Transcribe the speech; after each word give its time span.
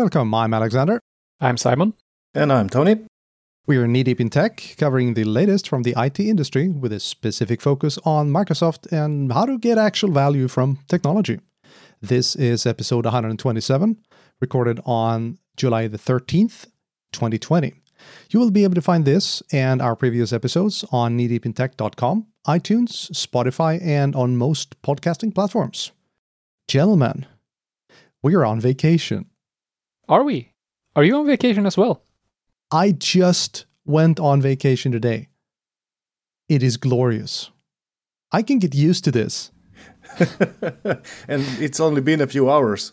Hello 0.00 0.06
and 0.06 0.14
welcome. 0.14 0.34
I'm 0.34 0.54
Alexander. 0.54 0.98
I'm 1.42 1.58
Simon. 1.58 1.92
And 2.32 2.50
I'm 2.50 2.70
Tony. 2.70 3.04
We 3.66 3.76
are 3.76 3.86
knee 3.86 4.02
deep 4.02 4.18
in 4.18 4.30
tech, 4.30 4.76
covering 4.78 5.12
the 5.12 5.24
latest 5.24 5.68
from 5.68 5.82
the 5.82 5.92
IT 5.94 6.18
industry 6.18 6.70
with 6.70 6.90
a 6.94 7.00
specific 7.00 7.60
focus 7.60 7.98
on 8.06 8.30
Microsoft 8.30 8.90
and 8.90 9.30
how 9.30 9.44
to 9.44 9.58
get 9.58 9.76
actual 9.76 10.10
value 10.10 10.48
from 10.48 10.78
technology. 10.88 11.40
This 12.00 12.34
is 12.34 12.64
episode 12.64 13.04
127, 13.04 13.98
recorded 14.40 14.80
on 14.86 15.36
July 15.58 15.86
the 15.86 15.98
13th, 15.98 16.64
2020. 17.12 17.74
You 18.30 18.40
will 18.40 18.50
be 18.50 18.64
able 18.64 18.76
to 18.76 18.80
find 18.80 19.04
this 19.04 19.42
and 19.52 19.82
our 19.82 19.96
previous 19.96 20.32
episodes 20.32 20.82
on 20.90 21.18
kneedeepintech.com, 21.18 22.26
iTunes, 22.46 23.10
Spotify, 23.10 23.78
and 23.84 24.16
on 24.16 24.38
most 24.38 24.80
podcasting 24.80 25.34
platforms. 25.34 25.92
Gentlemen, 26.68 27.26
we 28.22 28.34
are 28.34 28.46
on 28.46 28.62
vacation. 28.62 29.29
Are 30.10 30.24
we? 30.24 30.52
Are 30.96 31.04
you 31.04 31.18
on 31.18 31.26
vacation 31.26 31.66
as 31.66 31.76
well? 31.76 32.02
I 32.72 32.90
just 32.90 33.66
went 33.84 34.18
on 34.18 34.42
vacation 34.42 34.90
today. 34.90 35.28
It 36.48 36.64
is 36.64 36.76
glorious. 36.76 37.52
I 38.32 38.42
can 38.42 38.58
get 38.58 38.74
used 38.74 39.04
to 39.04 39.12
this. 39.12 39.52
and 41.28 41.46
it's 41.60 41.78
only 41.78 42.00
been 42.00 42.20
a 42.20 42.26
few 42.26 42.50
hours. 42.50 42.92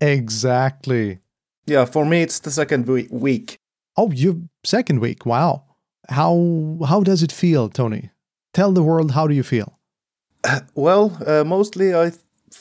Exactly. 0.00 1.18
Yeah, 1.66 1.86
for 1.86 2.04
me 2.04 2.22
it's 2.22 2.38
the 2.38 2.52
second 2.52 2.86
week. 2.86 3.58
Oh, 3.96 4.12
you 4.12 4.48
second 4.62 5.00
week. 5.00 5.26
Wow. 5.26 5.64
How 6.08 6.78
how 6.86 7.00
does 7.02 7.24
it 7.24 7.32
feel, 7.32 7.68
Tony? 7.68 8.10
Tell 8.52 8.70
the 8.70 8.82
world 8.84 9.10
how 9.10 9.26
do 9.26 9.34
you 9.34 9.42
feel? 9.42 9.80
well, 10.76 11.18
uh, 11.26 11.42
mostly 11.42 11.94
I 11.94 12.12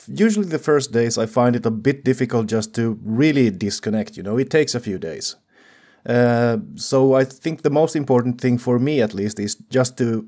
usually 0.07 0.47
the 0.47 0.59
first 0.59 0.91
days 0.91 1.17
I 1.17 1.25
find 1.25 1.55
it 1.55 1.65
a 1.65 1.71
bit 1.71 2.03
difficult 2.03 2.47
just 2.47 2.73
to 2.75 2.99
really 3.03 3.49
disconnect, 3.49 4.17
you 4.17 4.23
know. 4.23 4.37
It 4.37 4.49
takes 4.49 4.75
a 4.75 4.79
few 4.79 4.97
days. 4.97 5.35
Uh, 6.05 6.57
so 6.75 7.13
I 7.13 7.23
think 7.23 7.61
the 7.61 7.69
most 7.69 7.95
important 7.95 8.41
thing 8.41 8.57
for 8.57 8.79
me 8.79 9.01
at 9.01 9.13
least 9.13 9.39
is 9.39 9.55
just 9.55 9.97
to 9.97 10.27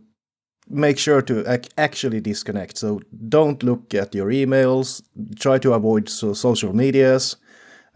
make 0.70 0.98
sure 0.98 1.22
to 1.22 1.44
ac- 1.52 1.70
actually 1.78 2.22
disconnect. 2.22 2.78
So 2.78 3.02
don't 3.28 3.62
look 3.62 3.94
at 3.94 4.16
your 4.16 4.30
emails, 4.32 5.02
try 5.38 5.60
to 5.60 5.74
avoid 5.74 6.10
so 6.10 6.34
social 6.34 6.74
medias, 6.74 7.36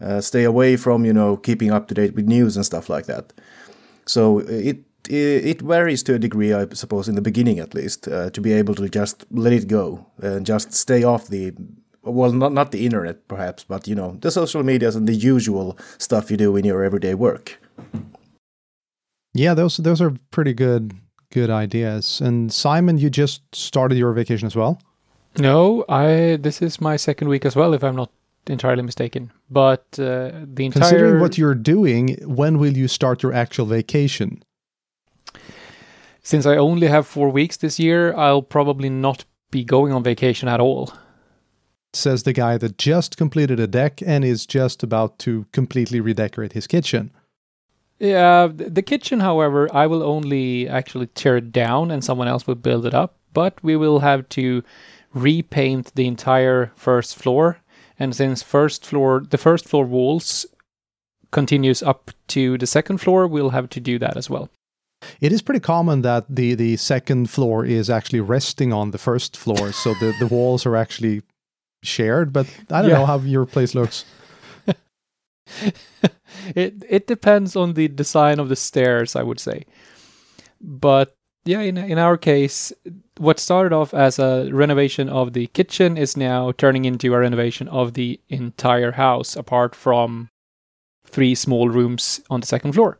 uh, 0.00 0.20
stay 0.20 0.44
away 0.44 0.76
from, 0.76 1.04
you 1.04 1.12
know, 1.12 1.36
keeping 1.36 1.70
up 1.70 1.88
to 1.88 1.94
date 1.94 2.14
with 2.14 2.26
news 2.26 2.56
and 2.56 2.64
stuff 2.64 2.88
like 2.88 3.06
that. 3.06 3.32
So 4.06 4.38
it 4.40 4.84
it 5.10 5.60
varies 5.62 6.02
to 6.04 6.14
a 6.14 6.18
degree, 6.18 6.52
I 6.52 6.66
suppose, 6.72 7.08
in 7.08 7.14
the 7.14 7.22
beginning 7.22 7.58
at 7.58 7.74
least, 7.74 8.08
uh, 8.08 8.30
to 8.30 8.40
be 8.40 8.52
able 8.52 8.74
to 8.76 8.88
just 8.88 9.26
let 9.30 9.52
it 9.52 9.68
go 9.68 10.06
and 10.22 10.46
just 10.46 10.72
stay 10.72 11.02
off 11.02 11.28
the, 11.28 11.52
well, 12.02 12.32
not 12.32 12.52
not 12.52 12.70
the 12.70 12.84
internet 12.84 13.26
perhaps, 13.28 13.64
but 13.64 13.88
you 13.88 13.94
know, 13.94 14.16
the 14.20 14.30
social 14.30 14.62
medias 14.62 14.96
and 14.96 15.06
the 15.06 15.14
usual 15.14 15.76
stuff 15.98 16.30
you 16.30 16.36
do 16.36 16.56
in 16.56 16.64
your 16.64 16.84
everyday 16.84 17.14
work. 17.14 17.58
Yeah, 19.34 19.54
those 19.54 19.76
those 19.76 20.00
are 20.00 20.14
pretty 20.30 20.54
good 20.54 20.92
good 21.32 21.50
ideas. 21.50 22.20
And 22.20 22.52
Simon, 22.52 22.98
you 22.98 23.10
just 23.10 23.42
started 23.54 23.98
your 23.98 24.12
vacation 24.12 24.46
as 24.46 24.56
well. 24.56 24.80
No, 25.38 25.84
I. 25.88 26.38
This 26.40 26.60
is 26.62 26.80
my 26.80 26.96
second 26.96 27.28
week 27.28 27.46
as 27.46 27.54
well, 27.54 27.74
if 27.74 27.84
I'm 27.84 27.96
not 27.96 28.10
entirely 28.46 28.82
mistaken. 28.82 29.30
But 29.48 29.84
uh, 29.98 30.32
the 30.44 30.64
entire 30.66 30.80
considering 30.80 31.20
what 31.20 31.38
you're 31.38 31.54
doing, 31.54 32.18
when 32.24 32.58
will 32.58 32.76
you 32.76 32.88
start 32.88 33.22
your 33.22 33.32
actual 33.32 33.66
vacation? 33.66 34.42
Since 36.30 36.46
I 36.46 36.58
only 36.58 36.86
have 36.86 37.08
four 37.08 37.28
weeks 37.28 37.56
this 37.56 37.80
year, 37.80 38.14
I'll 38.14 38.40
probably 38.40 38.88
not 38.88 39.24
be 39.50 39.64
going 39.64 39.92
on 39.92 40.04
vacation 40.04 40.48
at 40.48 40.60
all. 40.60 40.92
Says 41.92 42.22
the 42.22 42.32
guy 42.32 42.56
that 42.56 42.78
just 42.78 43.16
completed 43.16 43.58
a 43.58 43.66
deck 43.66 44.00
and 44.00 44.24
is 44.24 44.46
just 44.46 44.84
about 44.84 45.18
to 45.26 45.46
completely 45.50 45.98
redecorate 45.98 46.52
his 46.52 46.68
kitchen. 46.68 47.10
Yeah, 47.98 48.46
the 48.46 48.80
kitchen, 48.80 49.18
however, 49.18 49.68
I 49.74 49.88
will 49.88 50.04
only 50.04 50.68
actually 50.68 51.08
tear 51.08 51.38
it 51.38 51.50
down 51.50 51.90
and 51.90 52.04
someone 52.04 52.28
else 52.28 52.46
will 52.46 52.54
build 52.54 52.86
it 52.86 52.94
up. 52.94 53.16
But 53.32 53.58
we 53.64 53.74
will 53.74 53.98
have 53.98 54.28
to 54.28 54.62
repaint 55.12 55.92
the 55.96 56.06
entire 56.06 56.70
first 56.76 57.16
floor. 57.16 57.58
And 57.98 58.14
since 58.14 58.40
first 58.40 58.86
floor, 58.86 59.24
the 59.28 59.36
first 59.36 59.66
floor 59.66 59.84
walls 59.84 60.46
continues 61.32 61.82
up 61.82 62.12
to 62.28 62.56
the 62.56 62.68
second 62.68 62.98
floor, 62.98 63.26
we'll 63.26 63.50
have 63.50 63.68
to 63.70 63.80
do 63.80 63.98
that 63.98 64.16
as 64.16 64.30
well. 64.30 64.48
It 65.20 65.32
is 65.32 65.42
pretty 65.42 65.60
common 65.60 66.02
that 66.02 66.24
the, 66.28 66.54
the 66.54 66.76
second 66.76 67.30
floor 67.30 67.64
is 67.64 67.88
actually 67.88 68.20
resting 68.20 68.72
on 68.72 68.90
the 68.90 68.98
first 68.98 69.36
floor, 69.36 69.72
so 69.72 69.94
the, 69.94 70.14
the 70.18 70.26
walls 70.26 70.66
are 70.66 70.76
actually 70.76 71.22
shared. 71.82 72.32
But 72.32 72.46
I 72.70 72.82
don't 72.82 72.90
yeah. 72.90 72.98
know 72.98 73.06
how 73.06 73.18
your 73.18 73.46
place 73.46 73.74
looks. 73.74 74.04
it 76.54 76.84
it 76.88 77.06
depends 77.06 77.56
on 77.56 77.74
the 77.74 77.88
design 77.88 78.38
of 78.38 78.48
the 78.48 78.56
stairs, 78.56 79.16
I 79.16 79.22
would 79.22 79.40
say. 79.40 79.64
But 80.60 81.14
yeah, 81.44 81.60
in 81.60 81.78
in 81.78 81.98
our 81.98 82.16
case, 82.16 82.72
what 83.18 83.40
started 83.40 83.72
off 83.72 83.94
as 83.94 84.18
a 84.18 84.48
renovation 84.52 85.08
of 85.08 85.32
the 85.32 85.46
kitchen 85.48 85.96
is 85.96 86.16
now 86.16 86.52
turning 86.52 86.84
into 86.84 87.12
a 87.14 87.18
renovation 87.18 87.68
of 87.68 87.94
the 87.94 88.20
entire 88.28 88.92
house, 88.92 89.36
apart 89.36 89.74
from 89.74 90.28
three 91.06 91.34
small 91.34 91.68
rooms 91.68 92.20
on 92.30 92.40
the 92.40 92.46
second 92.46 92.72
floor. 92.72 92.98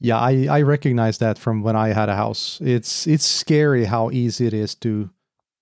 Yeah, 0.00 0.18
I, 0.18 0.46
I 0.50 0.62
recognize 0.62 1.18
that 1.18 1.38
from 1.38 1.62
when 1.62 1.74
I 1.74 1.88
had 1.88 2.08
a 2.08 2.14
house. 2.14 2.60
It's 2.62 3.06
it's 3.06 3.24
scary 3.24 3.84
how 3.84 4.10
easy 4.10 4.46
it 4.46 4.54
is 4.54 4.74
to 4.76 5.10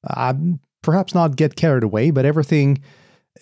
uh, 0.06 0.34
perhaps 0.82 1.14
not 1.14 1.36
get 1.36 1.56
carried 1.56 1.82
away, 1.82 2.10
but 2.10 2.24
everything 2.24 2.82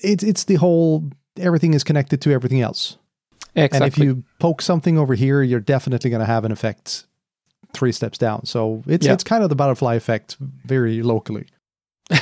it's 0.03 0.23
it's 0.23 0.45
the 0.45 0.55
whole 0.57 1.11
everything 1.37 1.75
is 1.75 1.85
connected 1.85 2.21
to 2.23 2.31
everything 2.31 2.61
else. 2.61 2.97
Exactly. 3.57 3.77
And 3.77 3.87
if 3.87 3.99
you 3.99 4.25
poke 4.41 4.63
something 4.63 4.99
over 4.99 5.15
here, 5.15 5.43
you're 5.43 5.61
definitely 5.61 6.11
going 6.11 6.21
to 6.21 6.27
have 6.27 6.45
an 6.45 6.53
effect 6.53 7.07
three 7.73 7.93
steps 7.93 8.19
down. 8.19 8.47
So 8.47 8.83
it's 8.87 9.07
yeah. 9.07 9.13
it's 9.13 9.25
kind 9.25 9.43
of 9.43 9.49
the 9.49 9.57
butterfly 9.57 9.95
effect 9.95 10.37
very 10.41 11.03
locally. 11.03 11.47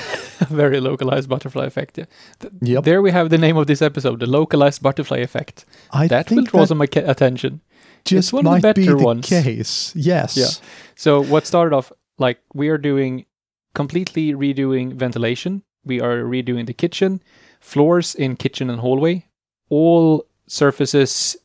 very 0.48 0.80
localized 0.80 1.28
butterfly 1.28 1.66
effect. 1.66 1.98
Yeah. 1.98 2.04
Th- 2.40 2.52
yep. 2.60 2.84
There 2.84 3.02
we 3.02 3.10
have 3.10 3.30
the 3.30 3.38
name 3.38 3.56
of 3.56 3.66
this 3.66 3.82
episode, 3.82 4.20
the 4.20 4.26
localized 4.26 4.82
butterfly 4.82 5.18
effect. 5.18 5.64
I 5.90 6.08
that 6.08 6.30
will 6.30 6.44
draw 6.44 6.64
some 6.64 6.80
attention 6.80 7.60
just 8.04 8.28
it's 8.28 8.32
one 8.32 8.44
might 8.44 8.56
of 8.56 8.62
the 8.62 8.68
better 8.68 8.80
be 8.80 8.86
the 9.00 9.04
ones. 9.04 9.28
case. 9.28 9.94
Yes. 9.94 10.36
Yeah. 10.36 10.48
So 10.94 11.22
what 11.22 11.46
started 11.46 11.74
off 11.74 11.92
like 12.18 12.38
we 12.54 12.68
are 12.68 12.78
doing 12.78 13.26
completely 13.74 14.32
redoing 14.32 14.92
ventilation. 14.94 15.62
We 15.84 16.00
are 16.00 16.22
redoing 16.22 16.66
the 16.66 16.74
kitchen, 16.74 17.20
floors 17.60 18.14
in 18.14 18.36
kitchen 18.36 18.70
and 18.70 18.80
hallway, 18.80 19.26
all 19.68 20.26
surfaces 20.46 21.36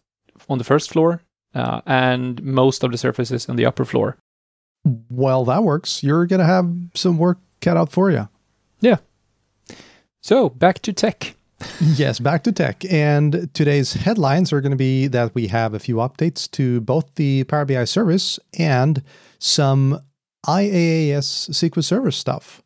on 0.50 0.57
the 0.57 0.63
first 0.63 0.91
floor, 0.91 1.23
uh, 1.56 1.81
and 1.85 2.44
most 2.44 2.84
of 2.84 2.91
the 2.91 2.97
surfaces 2.97 3.50
on 3.50 3.56
the 3.56 3.66
upper 3.66 3.85
floor. 3.85 4.18
Well, 5.09 5.45
that 5.45 5.63
works. 5.63 6.03
You're 6.03 6.25
gonna 6.25 6.45
have 6.45 6.72
some 6.94 7.18
work 7.18 7.39
cut 7.62 7.78
out 7.78 7.91
for 7.91 8.12
you. 8.12 8.29
Yeah. 8.79 8.97
So 10.22 10.50
back 10.50 10.79
to 10.84 10.94
tech 10.94 11.37
yes, 11.81 12.19
back 12.19 12.44
to 12.44 12.51
tech. 12.51 12.84
And 12.91 13.50
today's 13.53 13.94
headlines 13.94 14.53
are 14.53 14.62
going 14.62 14.72
to 14.72 14.78
be 14.78 15.07
that 15.07 15.34
we 15.34 15.47
have 15.47 15.73
a 15.73 15.79
few 15.79 15.95
updates 15.97 16.50
to 16.51 16.81
both 16.81 17.16
the 17.16 17.44
Power 17.45 17.66
BI 17.66 17.85
service 17.85 18.40
and 18.57 19.01
some 19.40 20.00
IaaS 20.45 21.50
SQL 21.50 21.84
Server 21.84 22.12
stuff. 22.12 22.62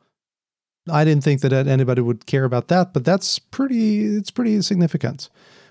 I 0.90 1.06
didn't 1.06 1.24
think 1.24 1.42
that 1.42 1.54
anybody 1.54 2.02
would 2.02 2.26
care 2.26 2.44
about 2.44 2.68
that, 2.70 2.94
but 2.94 3.06
that's 3.06 3.40
pretty 3.40 4.06
it's 4.18 4.32
pretty 4.32 4.62
significant. 4.62 5.30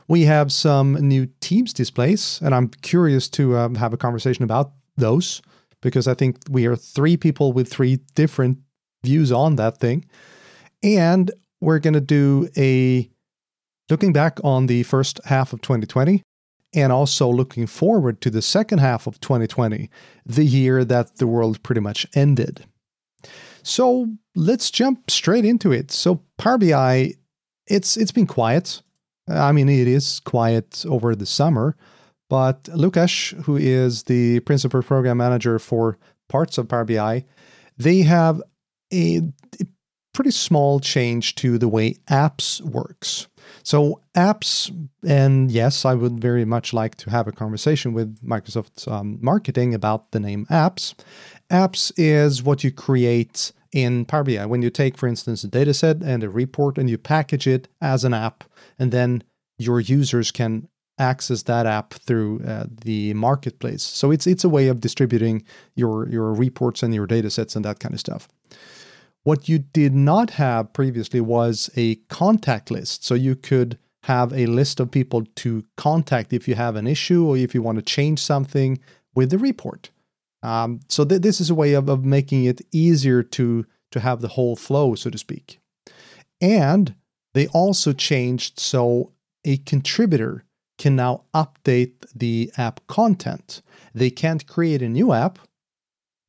We 0.08 0.22
have 0.22 0.52
some 0.52 0.94
new 0.94 1.28
Teams 1.40 1.72
displays, 1.72 2.40
and 2.42 2.54
I'm 2.54 2.68
curious 2.68 3.28
to 3.30 3.56
um, 3.56 3.74
have 3.76 3.92
a 3.92 3.96
conversation 3.96 4.44
about 4.44 4.72
those 4.96 5.42
because 5.82 6.06
I 6.06 6.14
think 6.14 6.38
we 6.48 6.66
are 6.66 6.76
three 6.76 7.16
people 7.16 7.52
with 7.52 7.70
three 7.70 8.00
different 8.14 8.58
views 9.02 9.32
on 9.32 9.56
that 9.56 9.78
thing. 9.78 10.04
And 10.82 11.30
we're 11.60 11.78
going 11.78 11.94
to 11.94 12.00
do 12.00 12.48
a 12.56 13.10
looking 13.88 14.12
back 14.12 14.38
on 14.44 14.66
the 14.66 14.82
first 14.84 15.20
half 15.24 15.52
of 15.52 15.60
2020 15.60 16.22
and 16.72 16.92
also 16.92 17.28
looking 17.28 17.66
forward 17.66 18.20
to 18.20 18.30
the 18.30 18.42
second 18.42 18.78
half 18.78 19.06
of 19.06 19.20
2020, 19.20 19.90
the 20.24 20.44
year 20.44 20.84
that 20.84 21.16
the 21.16 21.26
world 21.26 21.62
pretty 21.62 21.80
much 21.80 22.06
ended. 22.14 22.64
So 23.62 24.06
let's 24.34 24.70
jump 24.70 25.10
straight 25.10 25.44
into 25.44 25.72
it. 25.72 25.90
So 25.90 26.22
Power 26.38 26.58
BI, 26.58 27.14
it's 27.66 27.96
it's 27.96 28.12
been 28.12 28.26
quiet. 28.26 28.82
I 29.28 29.52
mean, 29.52 29.68
it 29.68 29.86
is 29.86 30.20
quiet 30.20 30.84
over 30.88 31.14
the 31.14 31.26
summer, 31.26 31.76
but 32.28 32.64
Lukasz, 32.64 33.32
who 33.44 33.56
is 33.56 34.04
the 34.04 34.40
principal 34.40 34.82
program 34.82 35.18
manager 35.18 35.58
for 35.58 35.98
parts 36.28 36.58
of 36.58 36.68
Power 36.68 36.84
BI, 36.84 37.24
they 37.76 38.02
have 38.02 38.40
a 38.92 39.22
pretty 40.12 40.30
small 40.30 40.80
change 40.80 41.34
to 41.36 41.58
the 41.58 41.68
way 41.68 41.94
apps 42.08 42.60
works. 42.60 43.28
So 43.62 44.00
apps, 44.14 44.70
and 45.06 45.50
yes, 45.50 45.84
I 45.84 45.94
would 45.94 46.20
very 46.20 46.44
much 46.44 46.72
like 46.72 46.96
to 46.96 47.10
have 47.10 47.28
a 47.28 47.32
conversation 47.32 47.92
with 47.92 48.20
Microsoft's 48.24 48.88
um, 48.88 49.18
marketing 49.20 49.74
about 49.74 50.12
the 50.12 50.20
name 50.20 50.46
apps. 50.50 50.94
Apps 51.50 51.92
is 51.96 52.42
what 52.42 52.64
you 52.64 52.70
create 52.70 53.52
in 53.72 54.04
Power 54.04 54.24
BI. 54.24 54.46
When 54.46 54.62
you 54.62 54.70
take, 54.70 54.96
for 54.96 55.06
instance, 55.08 55.44
a 55.44 55.48
data 55.48 55.74
set 55.74 56.02
and 56.02 56.24
a 56.24 56.30
report 56.30 56.78
and 56.78 56.88
you 56.88 56.98
package 56.98 57.46
it 57.46 57.68
as 57.80 58.04
an 58.04 58.14
app, 58.14 58.44
and 58.78 58.92
then 58.92 59.22
your 59.58 59.80
users 59.80 60.30
can 60.30 60.68
access 60.98 61.42
that 61.44 61.66
app 61.66 61.94
through 61.94 62.42
uh, 62.46 62.64
the 62.84 63.14
marketplace. 63.14 63.82
So 63.82 64.10
it's 64.10 64.26
it's 64.26 64.44
a 64.44 64.48
way 64.48 64.68
of 64.68 64.80
distributing 64.80 65.44
your 65.74 66.08
your 66.08 66.32
reports 66.32 66.82
and 66.82 66.94
your 66.94 67.06
data 67.06 67.30
sets 67.30 67.56
and 67.56 67.64
that 67.64 67.80
kind 67.80 67.94
of 67.94 68.00
stuff. 68.00 68.28
What 69.22 69.48
you 69.48 69.58
did 69.58 69.94
not 69.94 70.30
have 70.30 70.72
previously 70.72 71.20
was 71.20 71.70
a 71.76 71.96
contact 72.08 72.70
list. 72.70 73.04
So 73.04 73.14
you 73.14 73.36
could 73.36 73.78
have 74.04 74.32
a 74.32 74.46
list 74.46 74.80
of 74.80 74.90
people 74.90 75.26
to 75.36 75.64
contact 75.76 76.32
if 76.32 76.48
you 76.48 76.54
have 76.54 76.76
an 76.76 76.86
issue 76.86 77.26
or 77.26 77.36
if 77.36 77.54
you 77.54 77.62
want 77.62 77.76
to 77.76 77.82
change 77.82 78.18
something 78.18 78.78
with 79.14 79.30
the 79.30 79.38
report. 79.38 79.90
Um, 80.42 80.80
so 80.88 81.04
th- 81.04 81.20
this 81.20 81.40
is 81.40 81.50
a 81.50 81.54
way 81.54 81.74
of, 81.74 81.88
of 81.88 82.04
making 82.04 82.44
it 82.44 82.62
easier 82.72 83.22
to 83.22 83.66
to 83.90 84.00
have 84.00 84.20
the 84.20 84.28
whole 84.28 84.54
flow, 84.54 84.94
so 84.94 85.10
to 85.10 85.18
speak. 85.18 85.58
And 86.40 86.94
they 87.34 87.48
also 87.48 87.92
changed 87.92 88.58
so 88.58 89.12
a 89.44 89.56
contributor 89.58 90.44
can 90.78 90.96
now 90.96 91.24
update 91.34 92.06
the 92.14 92.50
app 92.56 92.80
content. 92.86 93.62
They 93.94 94.10
can't 94.10 94.46
create 94.46 94.80
a 94.80 94.88
new 94.88 95.12
app, 95.12 95.38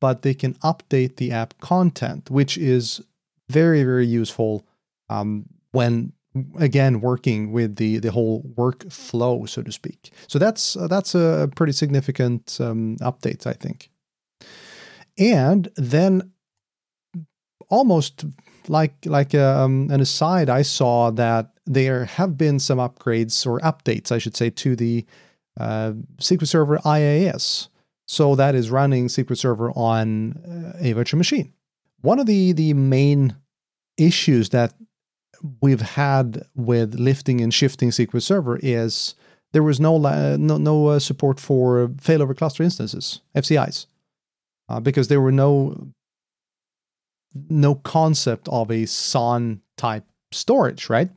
but 0.02 0.22
they 0.22 0.34
can 0.34 0.54
update 0.54 1.14
the 1.16 1.30
app 1.30 1.54
content, 1.60 2.28
which 2.28 2.58
is 2.58 3.00
very, 3.48 3.84
very 3.84 4.04
useful 4.04 4.66
um, 5.08 5.44
when 5.70 6.12
again 6.58 7.00
working 7.00 7.52
with 7.52 7.76
the 7.76 7.98
the 7.98 8.10
whole 8.10 8.42
workflow, 8.56 9.48
so 9.48 9.62
to 9.62 9.70
speak. 9.70 10.10
So 10.26 10.40
that's 10.40 10.76
uh, 10.76 10.88
that's 10.88 11.14
a 11.14 11.48
pretty 11.54 11.72
significant 11.72 12.58
um, 12.60 12.96
update, 13.00 13.46
I 13.46 13.52
think. 13.52 13.90
And 15.16 15.70
then, 15.76 16.32
almost 17.68 18.24
like 18.66 18.94
like 19.04 19.36
um, 19.36 19.88
an 19.88 20.00
aside, 20.00 20.50
I 20.50 20.62
saw 20.62 21.12
that 21.12 21.52
there 21.64 22.06
have 22.06 22.36
been 22.36 22.58
some 22.58 22.78
upgrades 22.78 23.46
or 23.46 23.60
updates, 23.60 24.10
I 24.10 24.18
should 24.18 24.36
say, 24.36 24.50
to 24.50 24.74
the 24.74 25.06
uh, 25.60 25.92
SQL 26.18 26.48
Server 26.48 26.78
IaaS. 26.78 27.68
So 28.12 28.34
that 28.34 28.54
is 28.54 28.70
running 28.70 29.06
SQL 29.06 29.38
Server 29.38 29.70
on 29.70 30.34
uh, 30.46 30.76
a 30.78 30.92
virtual 30.92 31.16
machine. 31.16 31.54
One 32.02 32.18
of 32.18 32.26
the 32.26 32.52
the 32.52 32.74
main 32.74 33.36
issues 33.96 34.50
that 34.50 34.74
we've 35.62 35.80
had 35.80 36.44
with 36.54 36.96
lifting 36.96 37.40
and 37.40 37.54
shifting 37.54 37.88
SQL 37.88 38.20
Server 38.20 38.60
is 38.62 39.14
there 39.54 39.62
was 39.62 39.80
no 39.80 39.96
no, 40.36 40.58
no 40.58 40.88
uh, 40.88 40.98
support 40.98 41.40
for 41.40 41.88
failover 42.02 42.36
cluster 42.36 42.62
instances 42.62 43.22
(FCIs) 43.34 43.86
uh, 44.68 44.78
because 44.78 45.08
there 45.08 45.22
were 45.22 45.32
no 45.32 45.88
no 47.48 47.76
concept 47.76 48.46
of 48.50 48.70
a 48.70 48.84
SAN 48.84 49.62
type 49.78 50.04
storage, 50.32 50.90
right? 50.90 51.08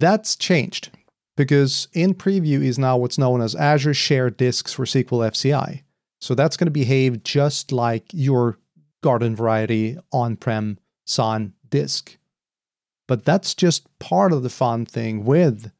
That's 0.00 0.36
changed 0.36 0.88
because 1.36 1.88
in 1.92 2.14
preview 2.14 2.62
is 2.62 2.78
now 2.78 2.96
what's 2.96 3.18
known 3.18 3.40
as 3.40 3.54
Azure 3.54 3.94
Shared 3.94 4.36
Disks 4.36 4.72
for 4.72 4.84
SQL 4.84 5.30
FCI. 5.30 5.82
So 6.20 6.34
that's 6.34 6.56
going 6.56 6.66
to 6.66 6.72
behave 6.72 7.22
just 7.22 7.72
like 7.72 8.04
your 8.12 8.58
garden 9.02 9.36
variety 9.36 9.98
on 10.12 10.36
prem 10.36 10.78
SAN 11.06 11.52
disk. 11.68 12.16
But 13.06 13.24
that's 13.24 13.54
just 13.54 13.86
part 13.98 14.32
of 14.32 14.42
the 14.42 14.48
fun 14.48 14.86
thing 14.86 15.24
with 15.24 15.70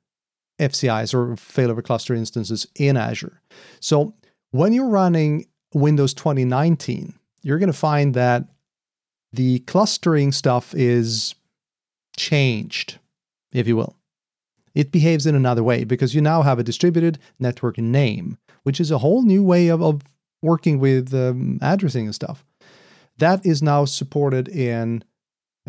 FCIs 0.61 1.15
or 1.15 1.37
failover 1.37 1.83
cluster 1.83 2.15
instances 2.15 2.67
in 2.75 2.97
Azure. 2.97 3.41
So 3.81 4.15
when 4.51 4.73
you're 4.73 4.89
running 4.89 5.47
Windows 5.73 6.15
2019, 6.15 7.15
you're 7.43 7.59
going 7.59 7.73
to 7.73 7.73
find 7.73 8.15
that 8.15 8.45
the 9.33 9.61
clustering 9.61 10.33
stuff 10.33 10.75
is 10.75 11.35
changed, 12.17 12.99
if 13.53 13.67
you 13.67 13.77
will. 13.77 13.97
It 14.75 14.91
behaves 14.91 15.27
in 15.27 15.35
another 15.35 15.63
way 15.63 15.85
because 15.85 16.15
you 16.15 16.21
now 16.21 16.43
have 16.43 16.59
a 16.59 16.65
distributed 16.65 17.19
network 17.39 17.79
name, 17.79 18.39
which 18.65 18.81
is 18.81 18.91
a 18.91 18.99
whole 18.99 19.23
new 19.23 19.43
way 19.43 19.69
of, 19.69 19.83
of 19.83 20.03
working 20.43 20.79
with 20.79 21.15
um, 21.15 21.59
addressing 21.63 22.07
and 22.07 22.15
stuff. 22.15 22.45
That 23.19 23.45
is 23.47 23.63
now 23.63 23.85
supported 23.85 24.49
in 24.49 25.05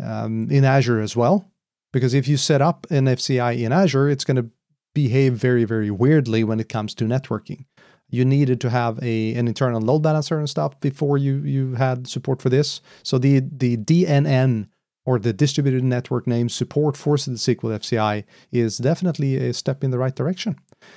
um, 0.02 0.50
in 0.50 0.64
Azure 0.64 1.00
as 1.00 1.16
well, 1.16 1.50
because 1.92 2.12
if 2.12 2.28
you 2.28 2.36
set 2.36 2.60
up 2.60 2.86
an 2.90 3.06
FCI 3.06 3.58
in 3.60 3.72
Azure, 3.72 4.10
it's 4.10 4.24
going 4.24 4.36
to 4.36 4.50
behave 4.94 5.34
very 5.34 5.64
very 5.64 5.90
weirdly 5.90 6.42
when 6.42 6.58
it 6.58 6.68
comes 6.68 6.94
to 6.94 7.04
networking 7.04 7.66
you 8.08 8.24
needed 8.24 8.60
to 8.60 8.70
have 8.70 9.02
a 9.02 9.34
an 9.34 9.48
internal 9.48 9.80
load 9.80 10.00
balancer 10.00 10.38
and 10.38 10.48
stuff 10.48 10.78
before 10.80 11.18
you 11.18 11.38
you 11.38 11.74
had 11.74 12.06
support 12.06 12.40
for 12.40 12.48
this. 12.48 12.80
So 13.02 13.18
the 13.18 13.40
the 13.40 13.76
DNN 13.76 14.68
or 15.06 15.18
the 15.18 15.32
distributed 15.32 15.84
network 15.84 16.26
name 16.26 16.48
support 16.48 16.96
for 16.96 17.16
the 17.16 17.32
SQL 17.32 17.78
FCI 17.78 18.24
is 18.52 18.76
definitely 18.76 19.36
a 19.36 19.54
step 19.54 19.82
in 19.82 19.90
the 19.90 19.98
right 19.98 20.14
direction. 20.14 20.56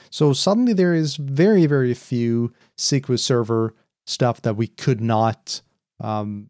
So 0.10 0.34
suddenly 0.34 0.74
there 0.74 0.94
is 0.94 1.16
very 1.16 1.66
very 1.66 1.94
few 1.94 2.52
SQL 2.78 3.20
Server 3.20 3.74
stuff 4.06 4.42
that 4.42 4.58
we 4.58 4.68
could 4.68 5.00
not 5.00 5.62
um, 6.02 6.50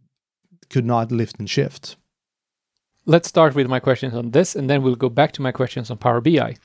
could 0.70 0.86
not 0.86 1.12
lift 1.12 1.38
and 1.40 1.50
shift. 1.50 1.98
Let's 3.06 3.28
start 3.28 3.56
with 3.56 3.68
my 3.68 3.80
questions 3.80 4.14
on 4.14 4.32
this, 4.32 4.56
and 4.56 4.70
then 4.70 4.84
we'll 4.84 4.96
go 4.96 5.10
back 5.10 5.32
to 5.34 5.42
my 5.42 5.52
questions 5.52 5.90
on 5.90 5.98
Power 5.98 6.22
BI. 6.22 6.56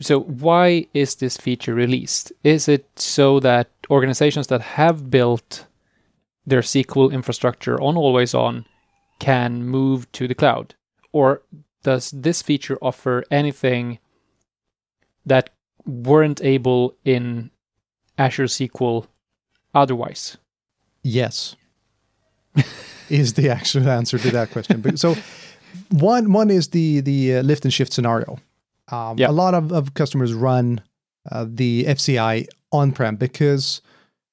So, 0.00 0.20
why 0.20 0.86
is 0.94 1.16
this 1.16 1.36
feature 1.36 1.74
released? 1.74 2.32
Is 2.42 2.68
it 2.68 2.86
so 2.96 3.40
that 3.40 3.68
organizations 3.90 4.46
that 4.46 4.62
have 4.62 5.10
built 5.10 5.66
their 6.46 6.62
SQL 6.62 7.12
infrastructure 7.12 7.80
on 7.80 7.96
Always 7.96 8.34
On 8.34 8.64
can 9.20 9.64
move 9.64 10.10
to 10.12 10.26
the 10.26 10.34
cloud? 10.34 10.74
Or 11.12 11.42
does 11.84 12.10
this 12.10 12.42
feature 12.42 12.78
offer 12.82 13.22
anything 13.30 14.00
that 15.24 15.50
weren't 15.86 16.42
able 16.42 16.96
in 17.04 17.50
Azure 18.18 18.44
SQL 18.44 19.06
otherwise? 19.74 20.36
Yes, 21.02 21.56
is 23.08 23.34
the 23.34 23.48
actual 23.48 23.88
answer 23.88 24.18
to 24.18 24.30
that 24.30 24.50
question. 24.50 24.96
so, 24.96 25.16
one 25.90 26.32
one 26.32 26.50
is 26.50 26.68
the 26.68 27.00
the 27.00 27.36
uh, 27.36 27.42
lift 27.42 27.64
and 27.64 27.72
shift 27.72 27.92
scenario. 27.92 28.38
Um, 28.88 29.18
yep. 29.18 29.30
A 29.30 29.32
lot 29.32 29.54
of, 29.54 29.72
of 29.72 29.94
customers 29.94 30.34
run 30.34 30.80
uh, 31.30 31.46
the 31.48 31.84
FCI 31.84 32.48
on 32.72 32.92
prem 32.92 33.16
because 33.16 33.82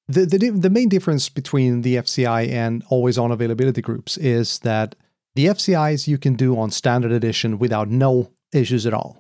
the, 0.08 0.26
the, 0.26 0.50
the 0.50 0.70
main 0.70 0.90
difference 0.90 1.30
between 1.30 1.82
the 1.82 1.96
FCI 1.96 2.50
and 2.50 2.84
always 2.90 3.18
on 3.18 3.32
availability 3.32 3.82
groups 3.82 4.18
is 4.18 4.60
that 4.60 4.96
the 5.36 5.48
FCIs 5.48 6.08
you 6.08 6.18
can 6.18 6.34
do 6.34 6.58
on 6.58 6.72
standard 6.72 7.12
edition 7.12 7.60
without 7.60 7.90
no 7.90 8.32
issues 8.54 8.86
at 8.86 8.94
all. 8.94 9.20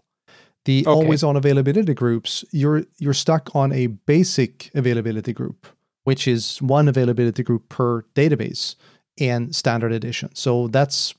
The 0.65 0.81
okay. 0.81 0.89
always 0.89 1.23
on 1.23 1.35
availability 1.37 1.93
groups, 1.93 2.43
you're 2.51 2.83
you're 2.97 3.13
stuck 3.13 3.55
on 3.55 3.71
a 3.71 3.87
basic 3.87 4.69
availability 4.75 5.31
group, 5.31 5.67
which 6.03 6.27
is 6.27 6.61
one 6.61 6.89
availability 6.89 7.43
group 7.43 7.69
per 7.69 8.01
database 8.15 8.75
and 9.19 9.55
standard 9.55 9.93
edition. 9.93 10.33
So 10.35 10.67
that's 10.67 11.13